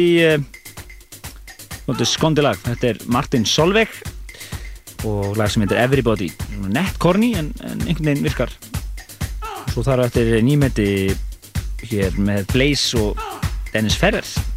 skondilag, 2.08 2.58
þetta 2.64 2.94
er 2.94 3.02
Martin 3.12 3.46
Solveig 3.46 3.92
og 5.04 5.36
lag 5.38 5.52
sem 5.52 5.66
heitir 5.66 5.82
Everybody. 5.82 6.32
Nett 6.72 6.98
korni 6.98 7.34
en, 7.38 7.52
en 7.62 7.84
einhvern 7.84 8.14
veginn 8.14 8.24
virkar. 8.24 8.56
Svo 9.74 9.84
þar 9.84 10.06
á 10.06 10.08
eftir 10.08 10.40
nýmeti 10.46 11.14
hér 11.92 12.18
með 12.18 12.48
Blaze 12.54 12.98
og 12.98 13.20
Dennis 13.74 14.00
Ferrer 14.00 14.53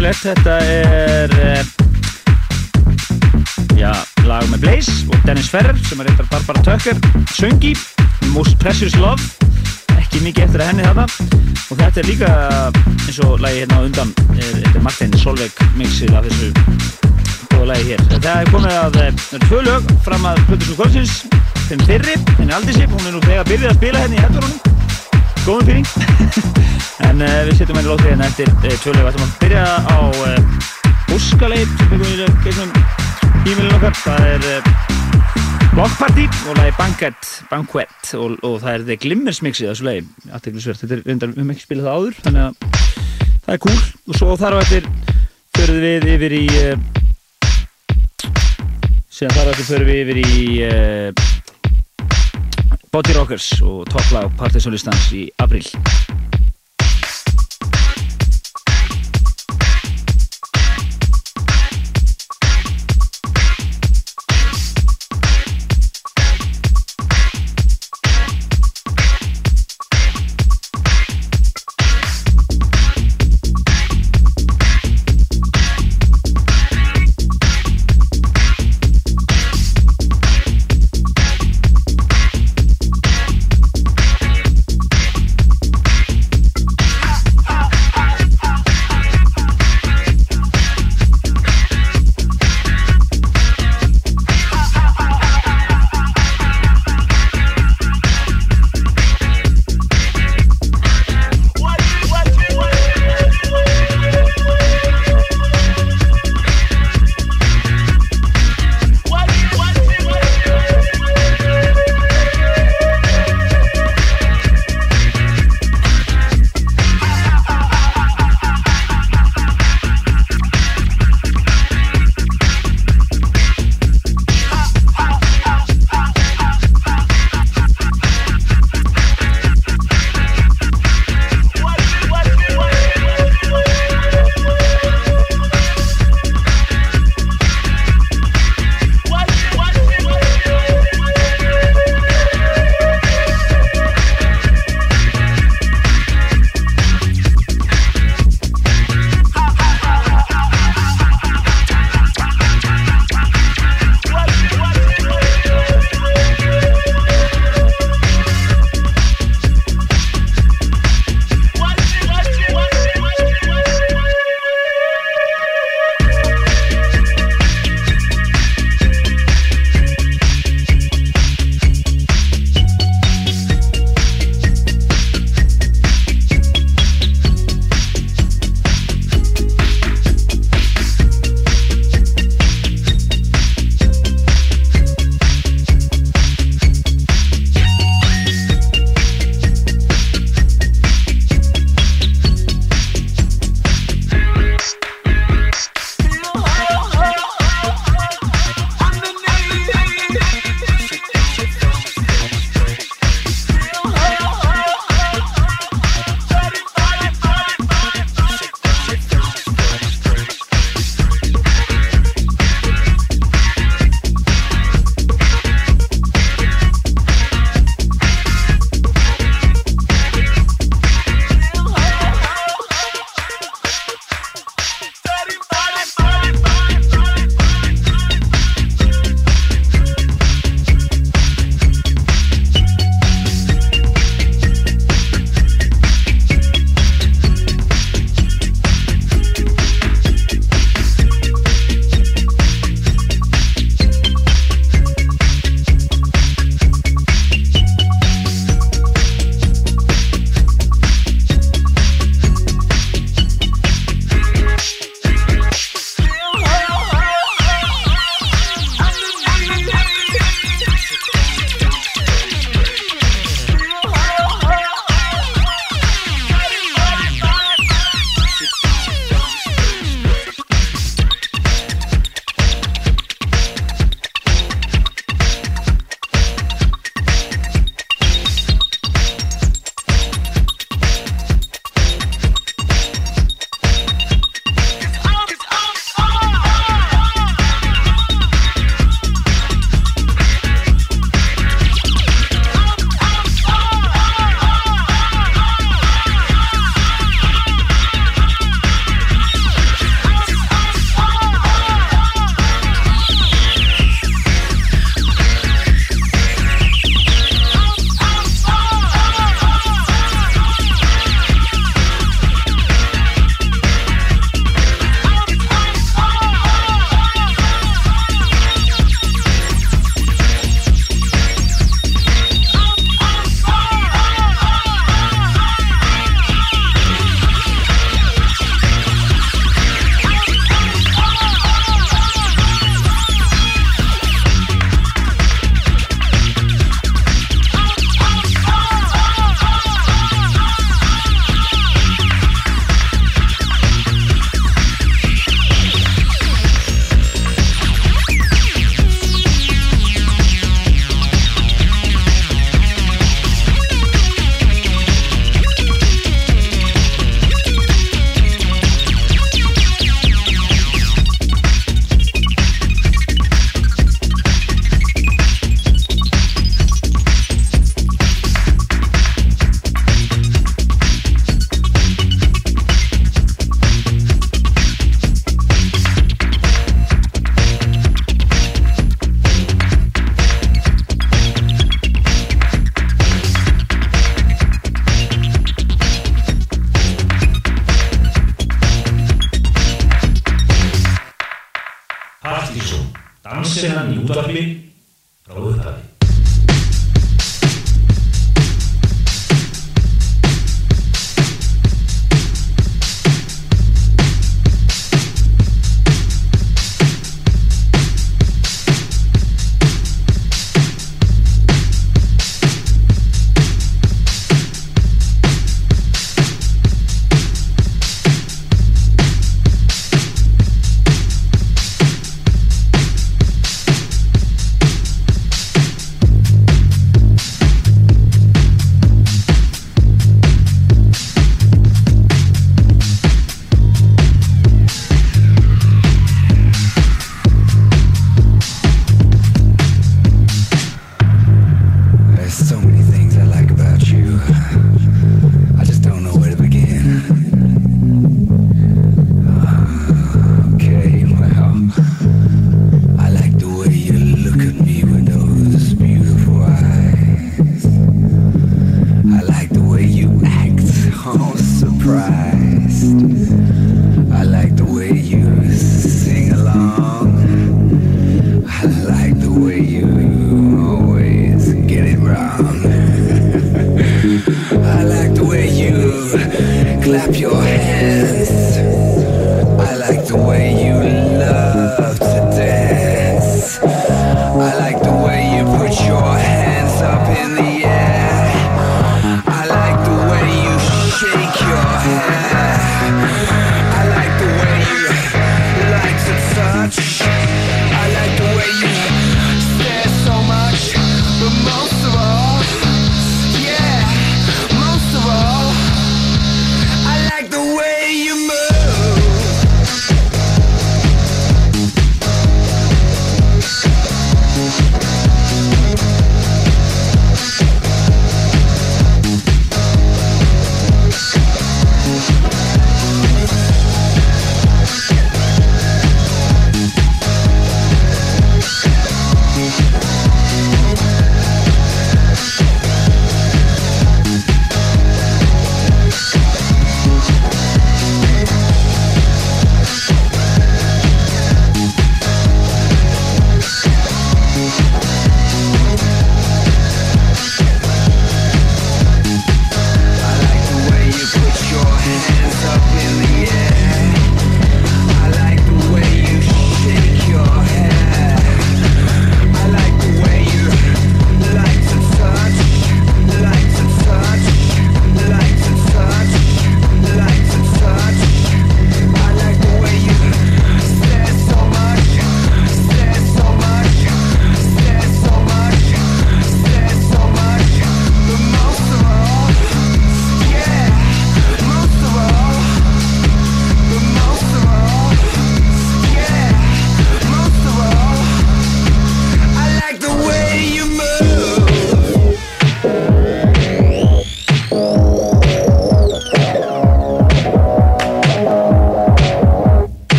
skemmtilegt. 0.00 0.22
Þetta 0.24 0.54
er 0.64 1.30
uh, 1.36 1.64
já, 3.76 3.92
lag 4.26 4.44
með 4.50 4.60
Blaze 4.64 4.92
og 5.10 5.16
Dennis 5.26 5.50
Ferrer 5.52 5.76
sem 5.88 6.00
er 6.00 6.06
reyndar 6.08 6.26
Barbara 6.30 6.62
Tucker 6.64 6.96
söngi, 7.34 7.74
Most 8.34 8.58
Precious 8.60 8.96
Love 9.00 9.22
ekki 9.98 10.20
mikið 10.24 10.44
eftir 10.46 10.60
að 10.62 10.68
henni 10.70 10.84
þarna 10.86 11.06
og 11.70 11.78
þetta 11.78 12.00
er 12.00 12.08
líka 12.08 12.30
eins 13.06 13.20
og 13.24 13.40
lagi 13.42 13.60
hérna 13.62 13.84
undan 13.86 14.10
þetta 14.32 14.72
er 14.72 14.84
Martin 14.84 15.12
Solveig 15.20 15.54
mixið 15.78 16.16
af 16.16 16.24
þessu 16.26 16.48
góða 17.50 17.66
lagi 17.72 17.84
hér. 17.92 18.00
Þetta 18.14 18.30
er 18.40 18.46
komið 18.54 18.74
að 18.80 18.90
það 18.96 19.04
er 19.06 19.14
tvö 19.46 19.58
lög 19.68 19.82
fram 20.06 20.24
að 20.30 20.36
Plutusnú 20.48 20.74
Kvöldsins 20.80 21.14
þeim 21.68 21.80
fyrri, 21.86 22.14
henni 22.38 22.56
Aldisip, 22.56 22.90
hún 22.90 23.06
er 23.06 23.12
nú 23.14 23.20
þegar 23.28 23.48
byrjuð 23.52 23.72
að 23.72 23.80
spila 23.82 24.04
henni 24.06 24.18
hérna 24.18 24.26
í 24.26 24.40
hætturunum 24.40 24.79
góðum 25.46 25.66
fyrir 25.68 26.50
en 27.06 27.22
uh, 27.24 27.30
við 27.46 27.56
setjum 27.58 27.78
henni 27.78 27.90
lótið 27.90 28.10
hérna 28.12 28.26
eftir 28.28 28.48
uh, 28.50 28.74
tvölu 28.82 29.00
við 29.00 29.08
ætlum 29.10 29.24
að 29.26 29.36
byrja 29.40 29.64
á 29.88 29.98
uh, 30.10 31.14
Óskaleit 31.14 31.70
sem 31.78 31.90
við 31.90 32.02
komum 32.02 32.10
í 32.10 32.42
gegnum 32.44 32.70
e-mailin 33.40 33.76
okkar. 33.78 33.96
Það 33.98 34.26
er 34.28 34.42
Block 35.72 35.96
Party 35.98 36.26
og 36.44 36.58
lagi 36.58 36.74
Banquet, 36.76 37.30
Banquet 37.50 38.12
og, 38.18 38.36
og 38.46 38.58
það 38.62 38.72
er 38.72 38.86
The 38.88 38.98
Glimmers 39.02 39.40
mixið 39.42 39.70
þessu 39.72 39.86
lagi, 39.88 40.04
aðteglisvert, 40.30 40.82
þetta 40.82 40.96
er 40.98 41.02
reyndar 41.08 41.32
við 41.32 41.40
hefum 41.40 41.54
ekki 41.54 41.66
spilað 41.66 41.88
það 41.88 41.98
áður, 41.98 42.20
þannig 42.26 42.42
að 42.44 42.54
það 43.46 43.52
er 43.56 43.62
cool. 43.66 43.80
Og 44.06 44.20
svo 44.20 44.38
þar 44.40 44.56
á 44.56 44.58
eftir 44.60 44.88
förum 45.56 45.82
við 45.86 46.08
yfir 46.14 46.36
í 46.36 46.44
síðan 49.10 49.36
þar 49.38 49.48
á 49.48 49.52
eftir 49.54 49.70
förum 49.72 49.90
við 49.90 50.04
yfir 50.04 50.22
í 50.22 50.28
Body 52.92 53.12
Rockers 53.14 53.52
og 53.62 53.84
topplag 53.86 54.32
Partisanlistans 54.38 55.12
í 55.14 55.28
april 55.38 55.62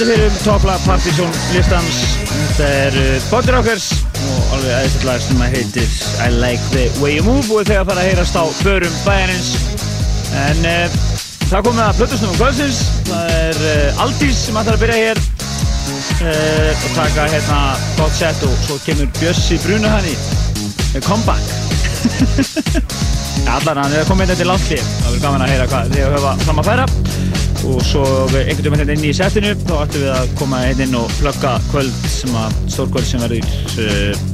stendur 0.00 0.16
fyrir 0.16 0.30
um 0.30 0.36
topla 0.44 0.78
partysón 0.86 1.32
listans. 1.52 1.96
Þetta 2.30 2.68
er 2.86 2.94
eh, 2.96 3.24
Body 3.28 3.52
Rockers 3.52 3.88
og 4.16 4.54
alveg 4.56 4.72
aðeins 4.72 5.04
lag 5.04 5.20
sem 5.20 5.42
að 5.44 5.56
heitir 5.56 5.90
I 6.24 6.28
Like 6.38 6.70
The 6.72 6.86
Way 7.02 7.18
You 7.18 7.24
Move 7.26 7.58
og 7.58 7.68
þegar 7.68 7.84
það 7.90 8.00
að 8.00 8.08
heyrast 8.08 8.38
á 8.40 8.44
förum 8.62 8.96
bæjarins. 9.04 9.50
En 10.40 10.64
e, 10.64 10.76
það 11.50 11.66
komið 11.68 11.82
að 11.84 12.00
plötusnum 12.00 12.32
um 12.32 12.38
kvölsins 12.38 12.80
það 13.10 13.34
er 13.42 13.60
e, 13.60 13.74
Aldís 14.06 14.40
sem 14.46 14.60
ætlar 14.62 14.78
að 14.78 14.84
byrja 14.86 14.98
hér 15.02 15.22
e, 16.30 16.34
og 16.70 16.96
taka 16.96 17.28
hérna 17.34 17.60
gott 17.98 18.16
set 18.16 18.48
og 18.48 18.56
svo 18.64 18.80
kemur 18.86 19.12
Bjössi 19.20 19.60
Brunahanni 19.66 20.16
comeback. 21.04 21.44
Allar 23.58 23.84
hann 23.84 23.92
er 23.92 24.04
að 24.04 24.08
koma 24.08 24.24
hérna 24.24 24.30
inn 24.30 24.36
eftir 24.38 24.48
landsli 24.48 24.80
það 24.80 25.08
verður 25.10 25.24
gaman 25.28 25.44
að 25.48 25.56
heyra 25.56 25.72
hvað 25.74 25.96
þið 25.96 26.12
höfa 26.16 26.36
fram 26.46 26.64
að 26.64 26.72
færa 26.72 26.90
og 27.68 27.80
svo 27.84 28.02
einhvern 28.38 28.72
veginn 28.72 28.80
hérna 28.80 28.96
inn 28.96 29.06
í 29.10 29.14
setinu 29.16 29.52
þá 29.66 29.74
ættum 29.82 30.04
við 30.04 30.12
að 30.14 30.34
koma 30.40 30.62
hérna 30.64 30.86
inn 30.86 30.98
og 31.00 31.14
plugga 31.18 31.54
kvöld 31.70 32.04
sem 32.08 32.36
að 32.40 32.58
stórkvöld 32.74 33.08
sem 33.08 33.24
verður 33.24 33.48
uh, 33.84 34.28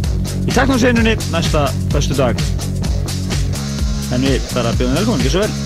í 0.47 0.55
teknóseinunni 0.55 1.17
næsta 1.35 1.67
förstu 1.95 2.19
dag 2.19 2.43
en 4.15 4.23
við 4.23 4.53
bara 4.55 4.75
bjóðum 4.79 5.01
velkomin, 5.01 5.25
ekki 5.25 5.35
svo 5.35 5.47
vel 5.47 5.66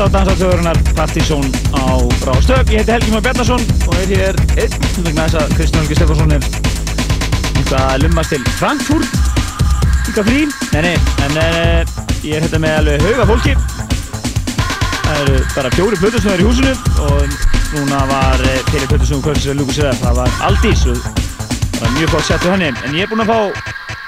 hlusta 0.00 0.08
á 0.08 0.24
Dansaðsögurinnar 0.24 0.78
Partizón 0.94 1.44
á 1.76 2.00
Rástöp. 2.24 2.70
Ég 2.70 2.76
heiti 2.78 2.90
Helgi 2.90 3.10
Már 3.10 3.20
Bjarnason 3.20 3.60
og 3.86 3.94
er 4.00 4.08
hér 4.08 4.34
einn 4.56 5.04
vegna 5.04 5.26
þess 5.28 5.36
að 5.36 5.52
Kristján 5.56 5.82
Helgi 5.82 5.94
Stefansson 5.98 6.32
er 6.32 6.42
að 7.76 8.02
lummast 8.02 8.32
til 8.32 8.44
Frankfurt. 8.56 9.08
Líka 10.06 10.24
frí. 10.24 10.46
Nei, 10.72 10.82
nei, 10.82 10.96
en 11.26 11.36
uh, 11.36 11.84
ég 12.24 12.38
er 12.38 12.46
hérna 12.46 12.62
með 12.62 12.76
alveg 12.78 13.04
hauga 13.04 13.26
fólki. 13.28 13.54
Það 15.04 15.20
eru 15.20 15.38
bara 15.56 15.72
fjóri 15.76 16.00
plötusnöður 16.00 16.44
í 16.44 16.48
húsinu 16.48 16.74
og 17.04 17.36
núna 17.74 18.02
var 18.08 18.40
uh, 18.40 18.56
fyrir 18.70 18.88
plötusnöðum 18.88 19.24
kvöldsins 19.26 19.52
að 19.52 19.60
lúka 19.60 19.76
sér 19.76 19.90
það. 19.90 20.00
Það 20.06 20.20
var 20.22 20.30
Aldís 20.48 20.86
og 20.86 21.02
það 21.04 21.84
var 21.84 21.96
mjög 21.98 22.14
gott 22.16 22.28
sett 22.30 22.46
við 22.46 22.56
henni. 22.56 22.72
En 22.86 22.96
ég 22.96 23.04
er 23.04 23.12
búinn 23.12 23.26
að 23.26 23.34
fá 23.34 23.38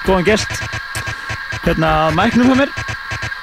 góðan 0.07 0.29
gest 0.31 0.57
hérna 1.67 1.95
að 2.07 2.17
mæknum 2.17 2.49
hjá 2.49 2.61
mér 2.63 2.77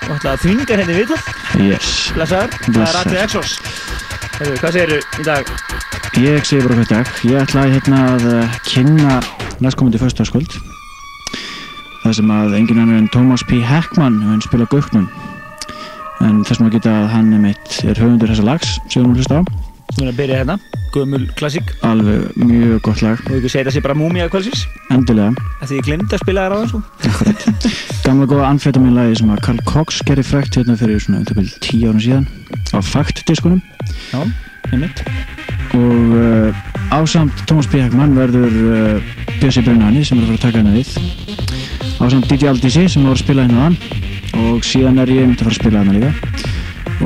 og 0.09 0.17
ætla 0.17 0.35
að 0.35 0.47
þvinga 0.49 0.81
henni 0.83 1.03
viðtal. 1.03 1.21
Yes. 1.61 2.00
Blessaður, 2.15 2.55
það 2.66 2.81
er. 2.82 2.97
Atli 3.01 3.19
Exos. 3.23 3.53
Hefur, 4.41 4.57
hvað 4.61 4.74
segirðu 4.77 4.99
í 5.20 5.27
dag? 5.27 5.51
Ég 6.20 6.47
segi 6.49 6.65
bara 6.65 6.78
hvert 6.81 6.93
dag. 6.93 7.11
Ég 7.28 7.39
ætlaði 7.45 7.74
hérna 7.77 8.01
að 8.15 8.27
uh, 8.32 8.59
kynna 8.66 9.19
næstkomandi 9.62 10.01
föstaskvöld. 10.03 10.57
Það 12.03 12.16
sem 12.19 12.32
að 12.35 12.57
engin 12.59 12.81
annar 12.82 12.99
en 13.03 13.09
Thomas 13.15 13.45
P. 13.47 13.61
Heckmann 13.65 14.19
hefur 14.24 14.47
spilað 14.49 14.73
Gauknum. 14.74 15.07
En 16.24 16.43
þess 16.49 16.61
maður 16.61 16.78
geta 16.78 16.95
að 17.03 17.11
hann 17.15 17.31
er 17.37 17.43
mitt 17.45 17.78
er 17.87 18.01
höfundur 18.01 18.32
þessa 18.32 18.49
lags 18.49 18.74
sem 18.93 19.05
hún 19.07 19.15
hlusta 19.16 19.41
á. 19.41 19.43
Þú 19.91 20.05
erum 20.05 20.11
að 20.12 20.19
byrja 20.20 20.37
hérna, 20.39 20.55
gömul 20.95 21.24
klassík 21.35 21.70
Alveg 21.82 22.37
mjög 22.39 22.77
gott 22.87 23.01
lag. 23.03 23.19
og 23.27 23.47
segja 23.51 23.65
þetta 23.65 23.73
sé 23.74 23.81
bara 23.82 23.97
múmia 23.99 24.28
kvöldsins 24.31 24.61
Endilega. 24.95 25.32
því 25.66 25.81
ég 25.81 25.89
glemdi 25.89 26.15
að 26.15 26.23
spila 26.23 26.45
þér 26.47 26.55
á 26.55 26.59
þessu 26.62 26.81
Gamla 28.11 28.27
góða 28.27 28.49
amfetamin 28.51 28.97
lagi 28.97 29.20
sem 29.20 29.28
að 29.31 29.41
Carl 29.45 29.59
Cox 29.69 30.01
gerði 30.03 30.24
frækt 30.27 30.57
hérna 30.59 30.74
fyrir 30.74 30.99
svona 30.99 31.20
um 31.23 31.51
tíu 31.62 31.93
árum 31.93 32.01
síðan 32.03 32.24
á 32.74 32.82
Fact-diskunum. 32.82 33.61
Já, 34.11 34.24
einmitt. 34.74 35.03
Og 35.78 36.16
uh, 36.19 36.59
ásamt 36.91 37.45
Thomas 37.47 37.69
P. 37.70 37.78
Heckmann 37.78 38.16
verður 38.19 38.51
uh, 38.51 39.12
Bjössi 39.37 39.62
Brennani 39.62 40.03
sem 40.03 40.19
er 40.19 40.27
að 40.27 40.32
fara 40.32 40.41
að 40.41 40.43
taka 40.43 40.59
hérna 40.59 40.74
við. 40.74 40.91
Ásamt 42.03 42.27
DJ 42.27 42.51
Aldísi 42.51 42.89
sem 42.91 43.07
var 43.07 43.15
að 43.15 43.23
spila 43.23 43.47
hérna 43.47 43.69
þann 43.69 44.43
og 44.43 44.66
síðan 44.66 44.99
er 45.05 45.15
ég 45.15 45.31
myndi 45.31 45.39
að 45.39 45.47
fara 45.47 45.55
að 45.55 45.61
spila 45.61 45.85
hérna 45.85 45.99
líka. 46.01 46.12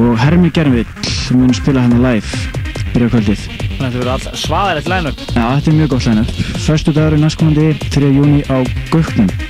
Og 0.01 0.20
Hermi 0.24 0.56
Gervill 0.56 0.89
mun 1.36 1.52
spila 1.60 1.85
hérna 1.85 2.01
live 2.01 2.62
byrja 2.94 3.12
kvöldið. 3.12 3.48
Þannig 3.51 3.74
að 3.76 3.90
þetta 3.90 3.98
verður 3.98 4.14
all 4.16 4.44
svaðalegt 4.47 4.94
line-up. 4.94 5.26
Já, 5.35 5.44
þetta 5.44 5.68
er 5.68 5.82
mjög 5.82 5.97
gott 5.98 6.09
line-up. 6.09 6.44
Föstu 6.64 6.97
dagur 6.97 7.18
er 7.18 7.26
næstkomandi 7.28 7.74
3. 7.93 8.14
júni 8.22 8.47
á 8.48 8.64
Gauknum 8.89 9.44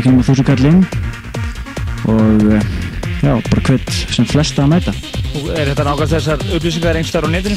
ekki 0.00 0.12
nema 0.14 0.26
þúsund 0.26 0.48
kall 0.48 0.68
inn 0.72 0.84
og 2.08 2.44
uh, 2.48 2.60
já, 3.22 3.32
bara 3.50 3.62
hvert 3.66 3.90
sem 4.14 4.26
flesta 4.28 4.62
að 4.64 4.70
mæta 4.76 4.92
og 5.38 5.48
er 5.52 5.68
þetta 5.70 5.84
nákvæmst 5.86 6.14
þessar 6.14 6.44
upplýsingar 6.56 6.96
einhverstaðar 6.98 7.28
á 7.28 7.30
netinu 7.34 7.56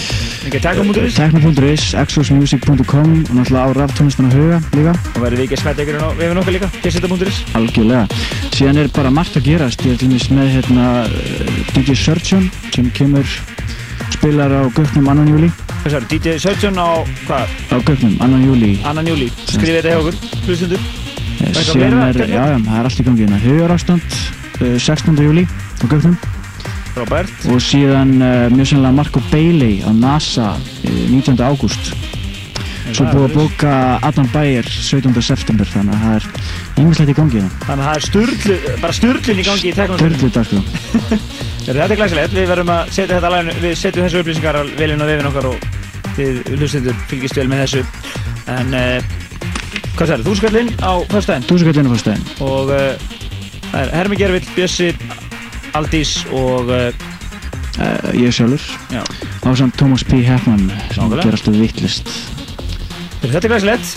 ekki 0.49 0.61
tekno.is 0.65 1.15
Tekno.is, 1.18 1.85
exosmusic.com 2.01 3.13
og 3.22 3.31
náttúrulega 3.38 3.63
á 3.63 3.69
raftónlistan 3.80 4.27
að 4.30 4.38
huga 4.39 4.59
líka 4.76 4.93
og 5.15 5.22
verður 5.23 5.38
við 5.39 5.45
ekki 5.47 5.57
að 5.57 5.63
smetta 5.63 5.85
ykkur 5.85 5.97
inn 5.97 6.05
á 6.05 6.09
vefin 6.19 6.41
okkar 6.41 6.55
líka 6.57 6.69
pjessita.is 6.81 7.39
Algjörlega. 7.57 8.03
Síðan 8.57 8.81
er 8.84 8.91
bara 8.93 9.13
margt 9.13 9.38
að 9.39 9.47
gerast. 9.47 9.85
Ég 9.88 9.95
er 9.95 10.01
til 10.01 10.09
dæmis 10.11 10.27
með 10.34 10.51
hérna, 10.57 10.88
eh, 11.07 11.61
DJ 11.77 11.95
Surgeon 11.97 12.49
sem 12.76 12.89
kemur 12.97 13.26
spilar 14.13 14.51
á 14.53 14.61
Gauknum 14.76 15.07
annan 15.13 15.31
júli. 15.31 15.49
Sagður, 15.85 16.07
DJ 16.11 16.35
Surgeon 16.43 16.77
á 16.77 17.01
hvað, 17.26 17.55
Á 17.72 17.77
Gauknum 17.81 18.18
annan 18.22 18.43
júli. 18.45 18.73
annan 18.85 19.07
júli 19.07 19.31
skrifið 19.47 19.80
þetta 19.80 19.95
hjá 19.95 20.01
okkur, 20.03 20.19
hlustundur 20.45 20.80
Eh, 21.41 21.63
fleira 21.72 22.07
er, 22.09 22.22
já, 22.30 22.43
já, 22.53 22.57
það 22.68 22.77
er 22.77 22.88
allt 22.89 23.01
í 23.01 23.05
gangi 23.07 23.26
hérna. 23.26 23.39
Hugarástand, 23.41 24.15
uh, 24.61 24.77
16. 24.77 25.18
júli 25.26 25.47
á 25.47 25.85
Gauknum. 25.89 26.18
Robert, 26.91 27.31
Og 27.47 27.61
síðan 27.63 28.18
uh, 28.19 28.47
mjög 28.51 28.68
sannlega 28.73 28.97
Marco 28.97 29.22
Bailey 29.31 29.80
á 29.81 29.89
NASA 29.95 30.53
uh, 30.59 31.03
19. 31.09 31.39
ágúst. 31.39 31.93
Svo 32.91 33.05
búið 33.07 33.30
að 33.30 33.35
bóka 33.38 33.73
Adam 34.03 34.27
Bayer 34.34 34.68
17. 34.68 35.13
september 35.23 35.69
þannig 35.69 35.95
að 35.95 36.01
það 36.01 36.15
er 36.18 36.81
ýmislegt 36.81 37.11
í 37.13 37.15
gangi 37.15 37.38
hérna. 37.39 37.51
þannig 37.63 37.85
að 37.85 37.88
það 37.88 37.99
er 37.99 38.05
sturlu, 38.07 38.57
bara 38.81 38.97
sturlun 38.97 39.39
í 39.39 39.45
gangi 39.47 39.69
í 39.69 39.76
tekno 39.77 39.99
Dörflið 40.01 40.34
dagskrá. 40.35 40.63
Þetta 41.61 41.85
er 41.85 41.95
glæsilegt, 42.01 42.35
við 42.35 42.49
verðum 42.51 42.73
að 42.73 42.91
setja 42.97 43.19
þetta 43.19 43.31
line, 43.38 43.55
við 43.61 43.77
setjum 43.80 44.07
þessu 44.07 44.23
upplýsingar 44.26 44.59
vel 44.81 44.91
inn 44.91 45.05
á 45.05 45.07
vefin 45.07 45.30
okkar 45.30 45.49
og 45.53 45.68
þið 46.18 46.41
hlustendur 46.57 46.99
fylgist 47.07 47.39
vel 47.39 47.47
með 47.53 47.63
þessu 47.63 47.85
en 48.57 48.76
hvað 49.97 50.07
sagður, 50.11 50.26
þú 50.27 50.35
skallinn 50.39 50.69
á 50.81 50.91
föstudaginn 51.11 51.47
Túsugallinu 51.49 51.91
fórstæðin. 51.93 52.23
og 52.45 52.72
uh, 52.72 52.93
það 53.72 53.81
er 53.85 53.93
Hermi 53.97 54.19
Gervill, 54.19 54.47
Bjössi, 54.55 54.89
Aldís 55.77 56.13
og 56.35 56.72
uh, 56.72 56.91
ég 58.18 58.34
sjálfur. 58.35 58.63
já, 58.91 59.01
Ásamt 59.47 59.76
Thomas 59.80 60.03
P. 60.05 60.19
Heckmann 60.26 60.68
sem 60.69 61.01
Nákvæmlega. 61.01 61.23
ger 61.23 61.38
alltaf 61.38 61.55
vittlist. 61.59 62.09
þetta 63.22 63.43
er 63.47 63.51
glæsilegt 63.53 63.88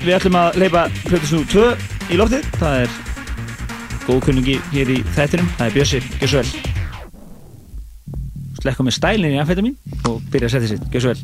við 0.00 0.14
ætlum 0.16 0.36
að 0.40 0.56
leipa 0.62 0.86
Plötusnú 1.06 1.42
2 1.50 1.64
í 2.10 2.18
loftið, 2.20 2.46
það 2.60 2.84
er 2.84 2.98
góð 4.06 4.20
kunningi 4.26 4.56
hér 4.72 4.88
í 4.96 4.98
þættinum 5.14 5.48
það 5.58 5.66
er 5.68 5.74
Bjössi, 5.76 6.00
gjör 6.20 6.32
svo 6.32 6.40
vel 6.42 6.52
slekka 8.60 8.84
með 8.84 8.96
stælinn 8.96 9.36
í 9.36 9.40
amfetamin 9.40 9.76
og 10.08 10.18
byrja 10.32 10.48
að 10.50 10.54
setja 10.56 10.70
sitt, 10.74 10.88
gjör 10.92 11.04
svo 11.04 11.12
vel 11.14 11.22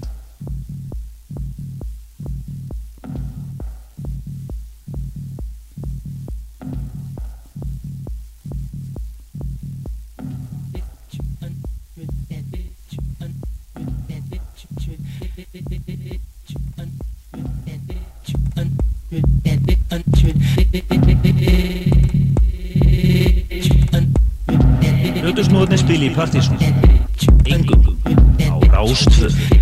Partizón 26.16 26.56
Engum 27.44 27.96
á 28.40 28.56
Rástvöð 28.72 29.55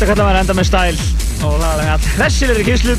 Þetta 0.00 0.14
kallar 0.14 0.30
maður 0.30 0.38
enda 0.40 0.54
með 0.56 0.64
stæl 0.64 1.00
og 1.44 1.56
það 1.60 1.80
er 1.84 2.04
hressilegri 2.14 2.62
kynslu 2.64 2.92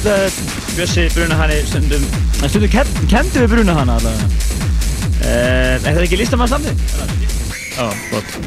Bjössi 0.75 1.05
Brunahanni 1.15 1.55
stundum 1.65 2.03
stundum 2.43 2.69
ken, 2.69 2.91
kendi 3.09 3.41
við 3.41 3.55
Brunahanna 3.55 3.95
allavega 3.97 4.27
uh, 4.27 5.31
Er 5.31 5.81
þetta 5.87 6.03
ekki 6.03 6.19
listamannsnafni? 6.21 6.75
Já, 7.73 7.89
gott 8.11 8.37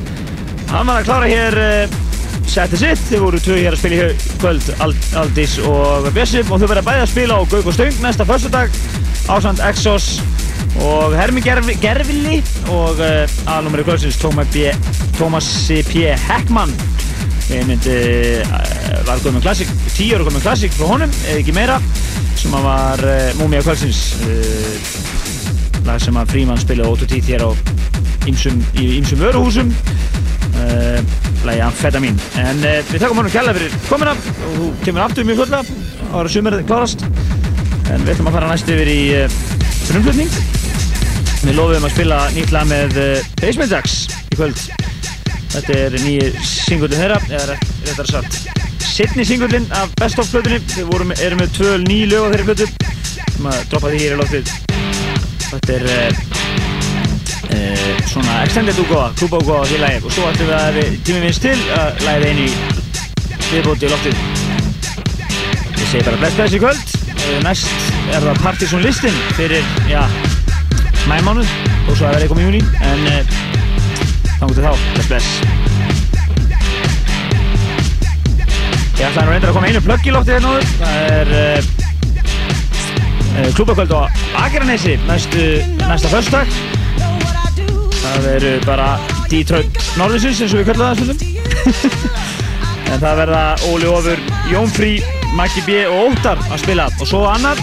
Hann 0.71 0.87
var 0.87 1.03
að 1.03 1.11
klára 1.11 1.33
hér 1.33 1.59
uh, 1.65 1.99
setið 2.47 2.85
sitt, 2.85 3.05
þið 3.11 3.27
voru 3.27 3.43
tvö 3.43 3.59
hér 3.59 3.75
að 3.75 3.83
spila 3.83 3.99
í 4.07 4.39
kvöld 4.39 4.73
Ald, 4.87 5.11
Aldís 5.25 5.59
og 5.67 6.07
Bjössi 6.15 6.47
og 6.47 6.55
þau 6.55 6.69
verða 6.69 6.87
bæði 6.93 7.05
að 7.09 7.13
spila 7.17 7.43
á 7.43 7.51
Gauk 7.57 7.67
og 7.67 7.75
Stöng 7.75 8.01
næsta 8.07 8.31
föstudag 8.31 8.83
ásand 9.35 9.67
Exos 9.67 10.13
og 10.79 11.19
Hermi 11.19 11.43
Gervi, 11.43 11.75
Gervili 11.83 12.39
og 12.71 13.03
aðlumari 13.03 13.83
kvöldsins 13.83 14.23
Tómas 14.23 14.47
B. 14.55 14.71
Tómas 15.19 15.51
P. 15.91 16.13
Heckmann 16.31 16.94
ég 17.53 17.67
myndi 17.69 17.95
uh, 18.41 19.01
var 19.05 19.21
góð 19.21 19.37
með 19.37 19.45
klassik, 19.45 19.73
tíu 19.93 20.17
ára 20.17 20.25
góð 20.25 20.37
með 20.39 20.47
klassik 20.47 20.77
frá 20.77 20.87
honum, 20.89 21.13
eða 21.29 21.41
ekki 21.43 21.55
meira 21.57 21.77
sem 22.41 22.55
að 22.57 22.67
var 22.69 23.03
uh, 23.05 23.27
Múmia 23.41 23.63
kvöldsins 23.65 24.01
lag 25.85 26.01
sem 26.01 26.17
að 26.17 26.33
Fríman 26.33 26.61
spilaði 26.61 26.91
ótt 26.91 27.05
og 27.05 27.11
tíð 27.13 27.31
hér 27.35 27.45
á 27.45 27.51
ýmsum 28.25 29.21
vöruhúsum. 29.21 29.73
Uh, 30.55 31.01
lagi 31.45 31.61
Amfetamin 31.67 32.15
en 32.41 32.63
við 32.63 33.03
þakkum 33.03 33.19
honum 33.21 33.33
kærlega 33.35 33.59
fyrir 33.59 33.75
komina 33.89 34.15
og 34.15 34.55
þú 34.55 34.69
kemur 34.87 35.05
aftur 35.05 35.27
mjög 35.29 35.43
fljóðlega 35.43 36.15
ára 36.15 36.33
sumarið 36.33 36.65
klárast. 36.71 37.05
En 37.93 38.07
við 38.07 38.15
ætlum 38.15 38.31
að 38.31 38.39
fara 38.39 38.53
næst 38.55 38.71
yfir 38.73 38.93
í 38.95 39.03
frumflutning. 39.91 40.39
Við 41.45 41.59
lofum 41.59 41.91
að 41.91 41.93
spila 41.99 42.23
nýtt 42.39 42.55
lag 42.55 42.71
með 42.71 42.97
Basement 43.43 43.77
Jacks 43.77 43.99
í 44.31 44.39
kvöld 44.39 44.65
þetta 45.55 45.81
er 45.87 45.99
nýji 46.03 46.31
singullin 46.45 47.01
þeirra 47.01 47.19
eða 47.31 47.47
rétt- 47.55 47.75
réttara 47.89 48.11
sagt 48.11 48.55
setni 48.95 49.25
singullin 49.27 49.67
af 49.75 49.91
Best 49.99 50.19
of 50.23 50.29
plötunni. 50.31 50.61
Við 50.77 50.87
vorum, 50.93 51.11
erum 51.19 51.41
með 51.43 51.51
tvö 51.57 51.71
ný 51.83 52.05
lög 52.07 52.29
á 52.29 52.33
þeirri 52.35 52.47
plötu. 52.47 52.67
Sem 53.35 53.49
að 53.51 53.65
droppa 53.73 53.91
því 53.91 53.99
hér 54.05 54.15
í 54.15 54.19
loftið. 54.21 54.53
Þetta 55.49 55.71
er 55.75 55.85
uh, 57.51 57.89
svona 58.11 58.37
extended 58.45 58.79
útgóða 58.85 59.09
klúpa 59.19 59.41
útgóða 59.43 59.67
því 59.71 59.81
lagið. 59.83 60.07
Og 60.07 60.15
svo 60.15 60.29
ætlum 60.31 60.51
við 60.51 60.59
að 60.61 60.79
við 60.79 60.89
tímum 61.09 61.27
við 61.27 61.41
til 61.47 61.57
að 61.79 62.05
lagið 62.07 62.29
einu 62.31 62.47
viðbóti 63.49 63.89
í 63.89 63.93
loftið. 63.95 64.23
Ég 65.75 65.91
segi 65.91 66.05
bara 66.07 66.21
bless 66.23 66.39
bless 66.39 66.55
í 66.55 66.63
kvöld. 66.63 66.95
Uh, 67.15 67.39
næst 67.43 67.67
er 68.13 68.21
það 68.29 68.43
Partizón 68.47 68.85
listin 68.87 69.19
fyrir, 69.35 69.67
já, 69.91 70.03
mæmánuð 71.11 71.51
og 71.89 71.97
svo 71.97 72.07
að 72.07 72.15
verða 72.15 72.25
eitthvað 72.29 72.45
í 72.45 72.49
júni 72.51 73.54
þannig 74.41 74.55
til 74.59 74.65
þá, 74.65 74.73
bless 74.95 75.09
bless. 75.11 75.29
Ég 78.95 79.09
ætlaði 79.09 79.27
nú 79.27 79.33
reyndar 79.33 79.51
að 79.51 79.57
koma 79.57 79.69
einu 79.73 79.83
plögg 79.85 80.07
í 80.07 80.15
loftið 80.15 80.35
hérna 80.37 80.55
áður. 80.55 80.67
Það 80.79 80.95
er 81.19 81.29
uh, 81.41 81.59
uh, 83.35 83.51
klúbakvöld 83.59 83.93
á 83.95 84.01
Akranesi 84.45 84.95
næstu, 85.09 85.45
næsta 85.83 86.09
förstak 86.13 86.51
það 88.05 88.27
eru 88.35 88.53
bara 88.67 88.89
Detroit 89.31 89.79
Norðinsins 89.99 90.43
eins 90.45 90.55
og 90.55 90.61
við 90.61 90.71
kallum 90.71 90.87
það 90.87 90.97
stundum. 91.01 91.19
En 92.95 93.01
það 93.01 93.17
verða 93.25 93.39
Óli 93.67 93.87
Ófur, 93.91 94.21
Jón 94.53 94.69
Frí, 94.71 94.91
Maggi 95.35 95.65
B 95.67 95.81
og 95.89 96.13
Óttar 96.13 96.39
að 96.47 96.61
spila. 96.63 96.85
Og 97.01 97.09
svo 97.11 97.25
annar 97.27 97.59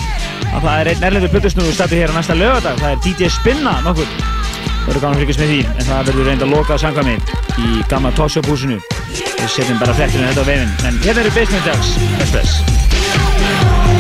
að 0.50 0.66
það 0.66 0.74
er 0.74 0.90
einn 0.92 1.06
erlendur 1.08 1.32
plötusnúður 1.32 1.78
stættu 1.78 2.02
hér 2.02 2.12
á 2.12 2.18
næsta 2.18 2.36
lögadag 2.36 2.82
það 2.82 2.96
er 2.96 3.04
DJ 3.06 3.30
Spinna 3.32 3.78
nokkur 3.86 4.10
verður 4.88 5.02
gaman 5.04 5.16
að 5.16 5.24
fylgjast 5.24 5.44
með 5.44 5.54
því 5.54 5.62
en 5.72 5.88
það 5.90 6.10
verður 6.10 6.30
reynda 6.30 6.48
að 6.48 6.54
loka 6.56 6.80
sangami 6.82 7.16
í 7.62 7.86
gamla 7.92 8.14
talkshop 8.18 8.52
húsinu 8.52 8.82
við 8.82 9.48
setjum 9.56 9.82
bara 9.82 9.98
flettinu 9.98 10.28
þetta 10.30 10.46
á 10.46 10.50
vefinn 10.52 10.76
en 10.90 11.02
hérna 11.06 11.26
eru 11.26 11.34
Basement 11.38 11.72
Jags, 11.72 11.96
best 12.20 12.40
best 12.40 13.91